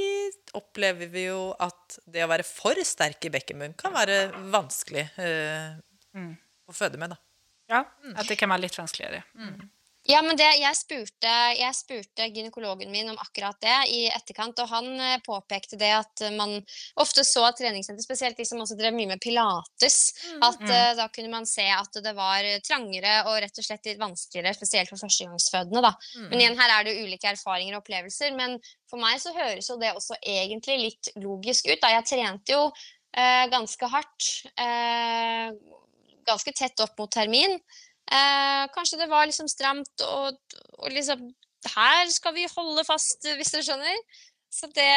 [0.58, 4.18] opplever vi jo at det å være for sterk i bekkemunn kan være
[4.52, 5.72] vanskelig eh,
[6.68, 7.16] å føde med, da.
[7.72, 7.80] ja,
[8.12, 9.24] at det kan være litt vanskeligere.
[10.04, 14.68] Ja, men det, jeg, spurte, jeg spurte gynekologen min om akkurat det i etterkant, og
[14.68, 16.58] han eh, påpekte det at man
[17.00, 19.96] ofte så at treningssenter, spesielt de som også drev mye med pilates,
[20.44, 24.02] at eh, da kunne man se at det var trangere og rett og slett litt
[24.02, 25.84] vanskeligere, spesielt for førstegangsfødende.
[25.86, 25.94] da.
[26.28, 28.58] Men igjen, her er det jo ulike erfaringer og opplevelser, men
[28.90, 31.80] for meg så høres jo det også egentlig litt logisk ut.
[31.80, 31.94] da.
[31.96, 34.28] Jeg trente jo uh, ganske hardt,
[34.60, 35.48] uh,
[36.28, 37.56] ganske tett opp mot termin.
[38.12, 40.36] Eh, kanskje det var liksom stramt, og,
[40.78, 41.30] og liksom
[41.64, 44.20] Her skal vi holde fast, hvis dere skjønner.
[44.52, 44.90] Så det,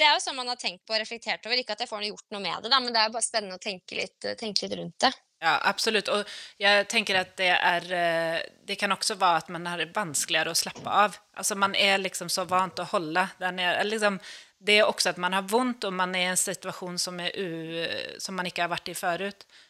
[0.00, 1.60] det er jo sånn man har tenkt på og reflektert over.
[1.60, 3.58] Ikke at jeg får gjort noe med det, da, men det er jo bare spennende
[3.58, 5.12] å tenke litt, tenke litt rundt det.
[5.38, 6.08] Ja, absolutt.
[6.10, 6.26] Og
[6.58, 10.58] jeg tenker at det er eh, Det kan også være at man har vanskeligere å
[10.58, 11.14] slappe av.
[11.38, 13.86] Altså man er liksom så vant å holde der nede.
[13.86, 14.18] Liksom,
[14.58, 17.30] det er også at man har vondt, og man er i en situasjon som, er
[17.38, 19.28] u, som man ikke har vært i før.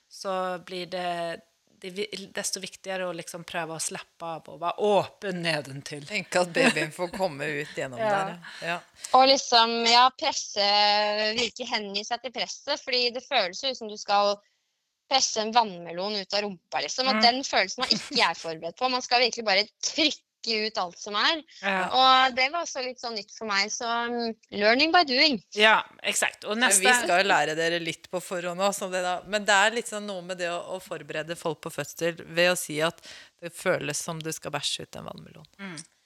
[0.08, 0.32] Så
[0.64, 1.44] blir det, er
[1.80, 6.04] desto viktigere å liksom prøve å slappe av og være åpen nedentil.
[6.08, 8.10] Tenk at babyen får komme ut gjennom Ja.
[8.10, 8.52] der.
[8.66, 8.76] Ja.
[9.18, 10.68] Og liksom, ja, presse
[11.38, 14.34] Virke hengi seg til presset, fordi det føles jo som du skal
[15.08, 17.08] presse en vannmelon ut av rumpa, liksom.
[17.08, 18.90] Og den følelsen man ikke er forberedt på.
[18.92, 21.42] Man skal virkelig bare trykke ut alt som er.
[21.62, 25.40] Ja, Og det var også litt sånn nytt for meg, så um, learning by doing.
[25.58, 26.46] ja eksakt.
[26.46, 26.86] Og neste...
[26.86, 29.18] Vi skal jo lære dere litt på forhånd òg, det da.
[29.26, 32.52] men det er litt sånn noe med det å, å forberede folk på fødsel ved
[32.52, 33.02] å si at
[33.42, 35.48] det føles som du skal bæsje ut en vannmelon.
[35.58, 35.97] var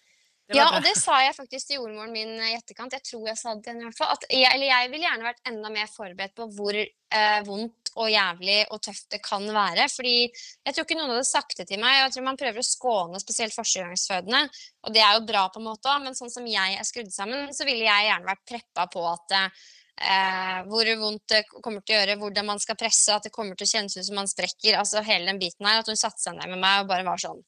[0.57, 2.95] Ja, og det sa jeg faktisk til jordmoren min i etterkant.
[2.97, 4.13] Jeg tror jeg sa det i hvert fall.
[4.15, 8.09] At jeg, eller jeg ville gjerne vært enda mer forberedt på hvor eh, vondt og
[8.09, 9.87] jævlig og tøft det kan være.
[9.93, 11.99] Fordi jeg tror ikke noen hadde sagt det til meg.
[12.01, 14.43] Jeg tror man prøver å skåne spesielt førstegangsfødende.
[14.87, 17.53] Og det er jo bra på en måte men sånn som jeg er skrudd sammen,
[17.55, 22.01] så ville jeg gjerne vært preppa på at eh, hvor vondt det kommer til å
[22.01, 24.79] gjøre, hvordan man skal presse, at det kommer til å kjennes ut som man sprekker.
[24.81, 25.83] Altså hele den biten her.
[25.83, 27.43] At hun satte seg ned med meg og bare var sånn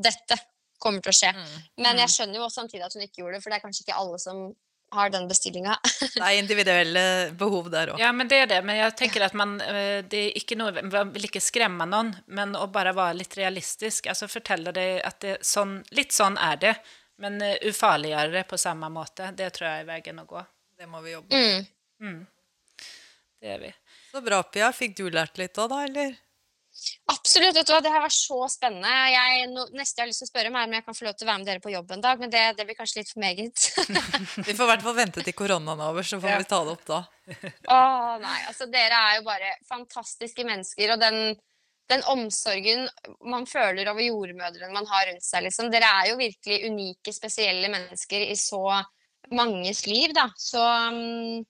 [0.00, 0.38] Dette
[0.82, 1.30] kommer til å skje.
[1.80, 3.86] Men jeg skjønner jo også samtidig at hun ikke gjorde det, for det er kanskje
[3.86, 4.50] ikke alle som
[4.90, 5.76] har den bestillinga.
[6.14, 7.02] Det er individuelle
[7.38, 8.00] behov der òg.
[8.02, 8.58] Ja, men det er det.
[8.66, 12.10] Men jeg tenker at man, eh, det er ikke noe, man vil ikke skremme noen,
[12.26, 14.08] men å bare være litt realistisk.
[14.10, 16.74] Altså fortelle det at det, sånn, litt sånn er det,
[17.20, 19.30] men uh, ufarliggjøre det på samme måte.
[19.36, 20.42] Det tror jeg er veien å gå.
[20.80, 21.70] Det må vi jobbe med.
[22.00, 22.20] Mm.
[23.40, 23.72] Det er vi.
[24.10, 24.72] Så bra, Pia.
[24.74, 26.16] Fikk du lært litt òg, da, eller?
[27.12, 27.54] Absolutt.
[27.56, 28.90] vet du hva, Det her var så spennende.
[29.12, 31.06] Jeg, no, neste jeg har lyst til å spørre om er om jeg kan få
[31.08, 33.00] lov til å være med dere på jobb en dag, men det, det blir kanskje
[33.02, 33.66] litt for meget.
[34.48, 36.38] Vi får i hvert fall vente til koronaen er over, så får Ja.
[36.42, 37.00] vi ta det opp da.
[37.76, 37.78] Å
[38.22, 41.18] nei, altså dere er jo bare fantastiske mennesker, og den,
[41.92, 42.86] den omsorgen
[43.28, 45.70] man føler over jordmødrene man har rundt seg, liksom.
[45.74, 48.62] Dere er jo virkelig unike, spesielle mennesker i så
[49.36, 50.30] manges liv, da.
[50.40, 50.62] Så
[50.94, 51.42] mm,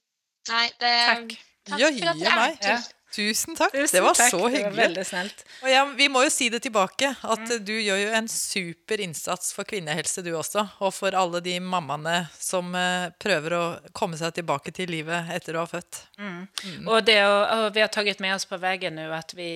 [0.51, 1.37] nei, det Takk.
[1.71, 2.89] Takk Jøye for at dere er meg.
[3.15, 3.73] Tusen takk.
[3.75, 4.31] Tusen det var takk.
[4.31, 4.77] så Det var hyggelig.
[4.83, 5.45] veldig snilt.
[5.63, 9.53] Og ja, vi må jo si det tilbake, at du gjør jo en super innsats
[9.57, 10.67] for kvinnehelse, du også.
[10.85, 13.65] Og for alle de mammaene som eh, prøver å
[13.97, 16.03] komme seg tilbake til livet etter å ha født.
[16.87, 19.49] Og, det, og, og vi har tatt med oss på veien nå at vi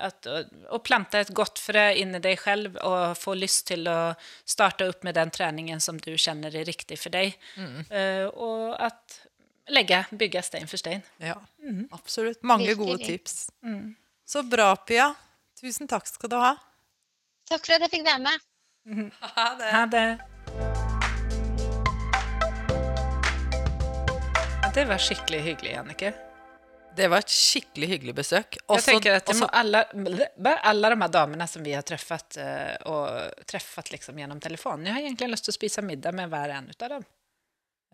[0.00, 0.26] at,
[0.72, 4.88] Å planta ett gott frö in i dig själv och få lyst til å starte
[4.88, 7.36] opp med den treningen som du kjenner er riktig for deg.
[7.58, 9.25] Uh, og att
[9.68, 11.02] lägga, bygge stein for stein.
[11.18, 11.34] Ja,
[11.90, 12.42] absolutt.
[12.42, 12.86] Mange Virkelig.
[12.86, 13.50] gode tips.
[14.26, 15.14] Så bra, Pia.
[15.60, 16.56] Tusen takk skal du ha.
[17.48, 18.40] Takk for at jeg fikk være med.
[19.36, 19.70] Ha det.
[19.72, 20.06] Ha det.
[24.74, 26.10] Det var skikkelig hyggelig, Jannicke.
[26.96, 28.56] Det var et skikkelig hyggelig besøk.
[28.56, 31.82] Jag Også- jeg tenker at også- alle, alla, alla de her damene som vi har
[31.82, 36.12] truffet, eh, och träffat liksom gjennom telefon, Jeg har egentlig lyst til å spise middag
[36.14, 37.04] med hver en av dem.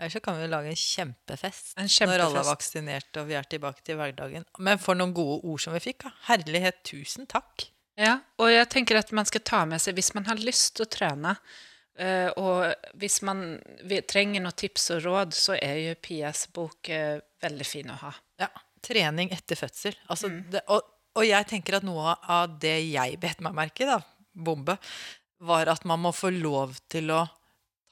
[0.02, 3.36] Ellers så kan vi jo lage en kjempefest, En når alle er vaksinert og vi
[3.38, 4.44] er tilbake til hverdagen.
[4.58, 6.02] Men for noen gode ord som vi fikk.
[6.08, 6.10] Da.
[6.26, 7.68] Herlighet, tusen takk.
[8.00, 10.86] Ja, og jeg tenker at man skal ta med seg hvis man har lyst til
[10.88, 11.36] å trene.
[12.00, 13.60] eh, og hvis man
[14.08, 18.12] trenger noen tips og råd, så er jo Pias bok eh, veldig fin å ha.
[18.40, 18.48] Ja,
[18.82, 19.94] trening etter fødsel.
[20.08, 20.50] Altså, Mm.
[20.50, 20.82] det, og,
[21.14, 24.00] og jeg tenker at noe av det jeg bet meg merke i, da,
[24.34, 24.78] bombe,
[25.44, 27.26] var at man må få lov til å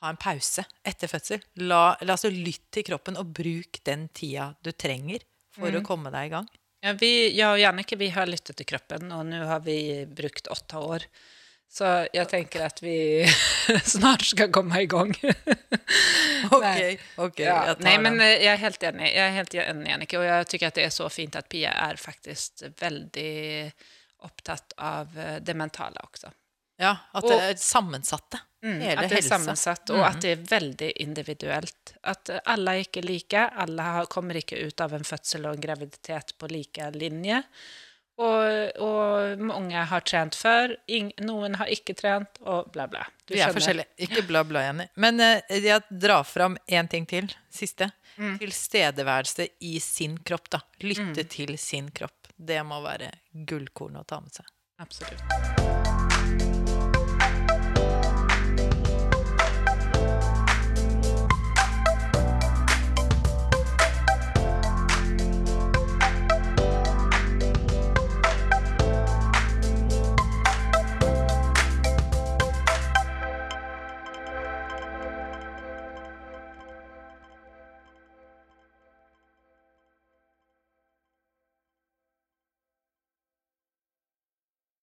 [0.01, 1.42] ta en pause etter fødsel.
[1.61, 5.20] La, la altså Lytt til kroppen, og bruk den tida du trenger
[5.53, 5.80] for Mm.
[5.80, 6.46] å komme deg i gang.
[6.82, 10.46] Ja, vi, jeg og Jannicke vi har lyttet til kroppen, og nå har vi brukt
[10.48, 11.05] åtte år.
[11.70, 12.94] Så jeg tenker at vi
[13.84, 15.12] snart skal komme i gang.
[16.51, 16.94] Ok, Nei.
[17.20, 19.11] ok, Ja, nej, men jeg er helt enig.
[19.12, 20.18] jeg er helt enig, Jannicke.
[20.18, 23.72] Og jeg syns det er så fint at Pia er faktisk veldig
[24.24, 26.30] opptatt av eh, det mentale også.
[26.80, 28.40] Ja, at det er sammensatte.
[28.62, 30.11] Mm, att det er sammensatt, og at Mm.
[30.16, 31.94] att det er veldig individuelt.
[32.04, 33.50] At alle er ikke like.
[33.56, 37.42] Alle kommer ikke ut av en fødsel og en graviditet på like linje.
[38.20, 43.06] Og, og mange har trent før, noen någon har ikke trent, og bla bla.
[43.24, 43.86] Du Vi er forskjellige.
[43.96, 44.88] Ikke bla, bla, Jenny.
[44.96, 47.32] Men uh, jeg drar fram én ting til.
[47.50, 47.88] Siste.
[48.18, 48.36] Mm.
[48.38, 50.50] Tilstedeværelse i sin kropp.
[50.50, 50.61] da.
[50.84, 52.28] Lytte til sin kropp.
[52.36, 54.44] Det må være gullkorn å ta med seg.
[54.80, 56.09] Absolut.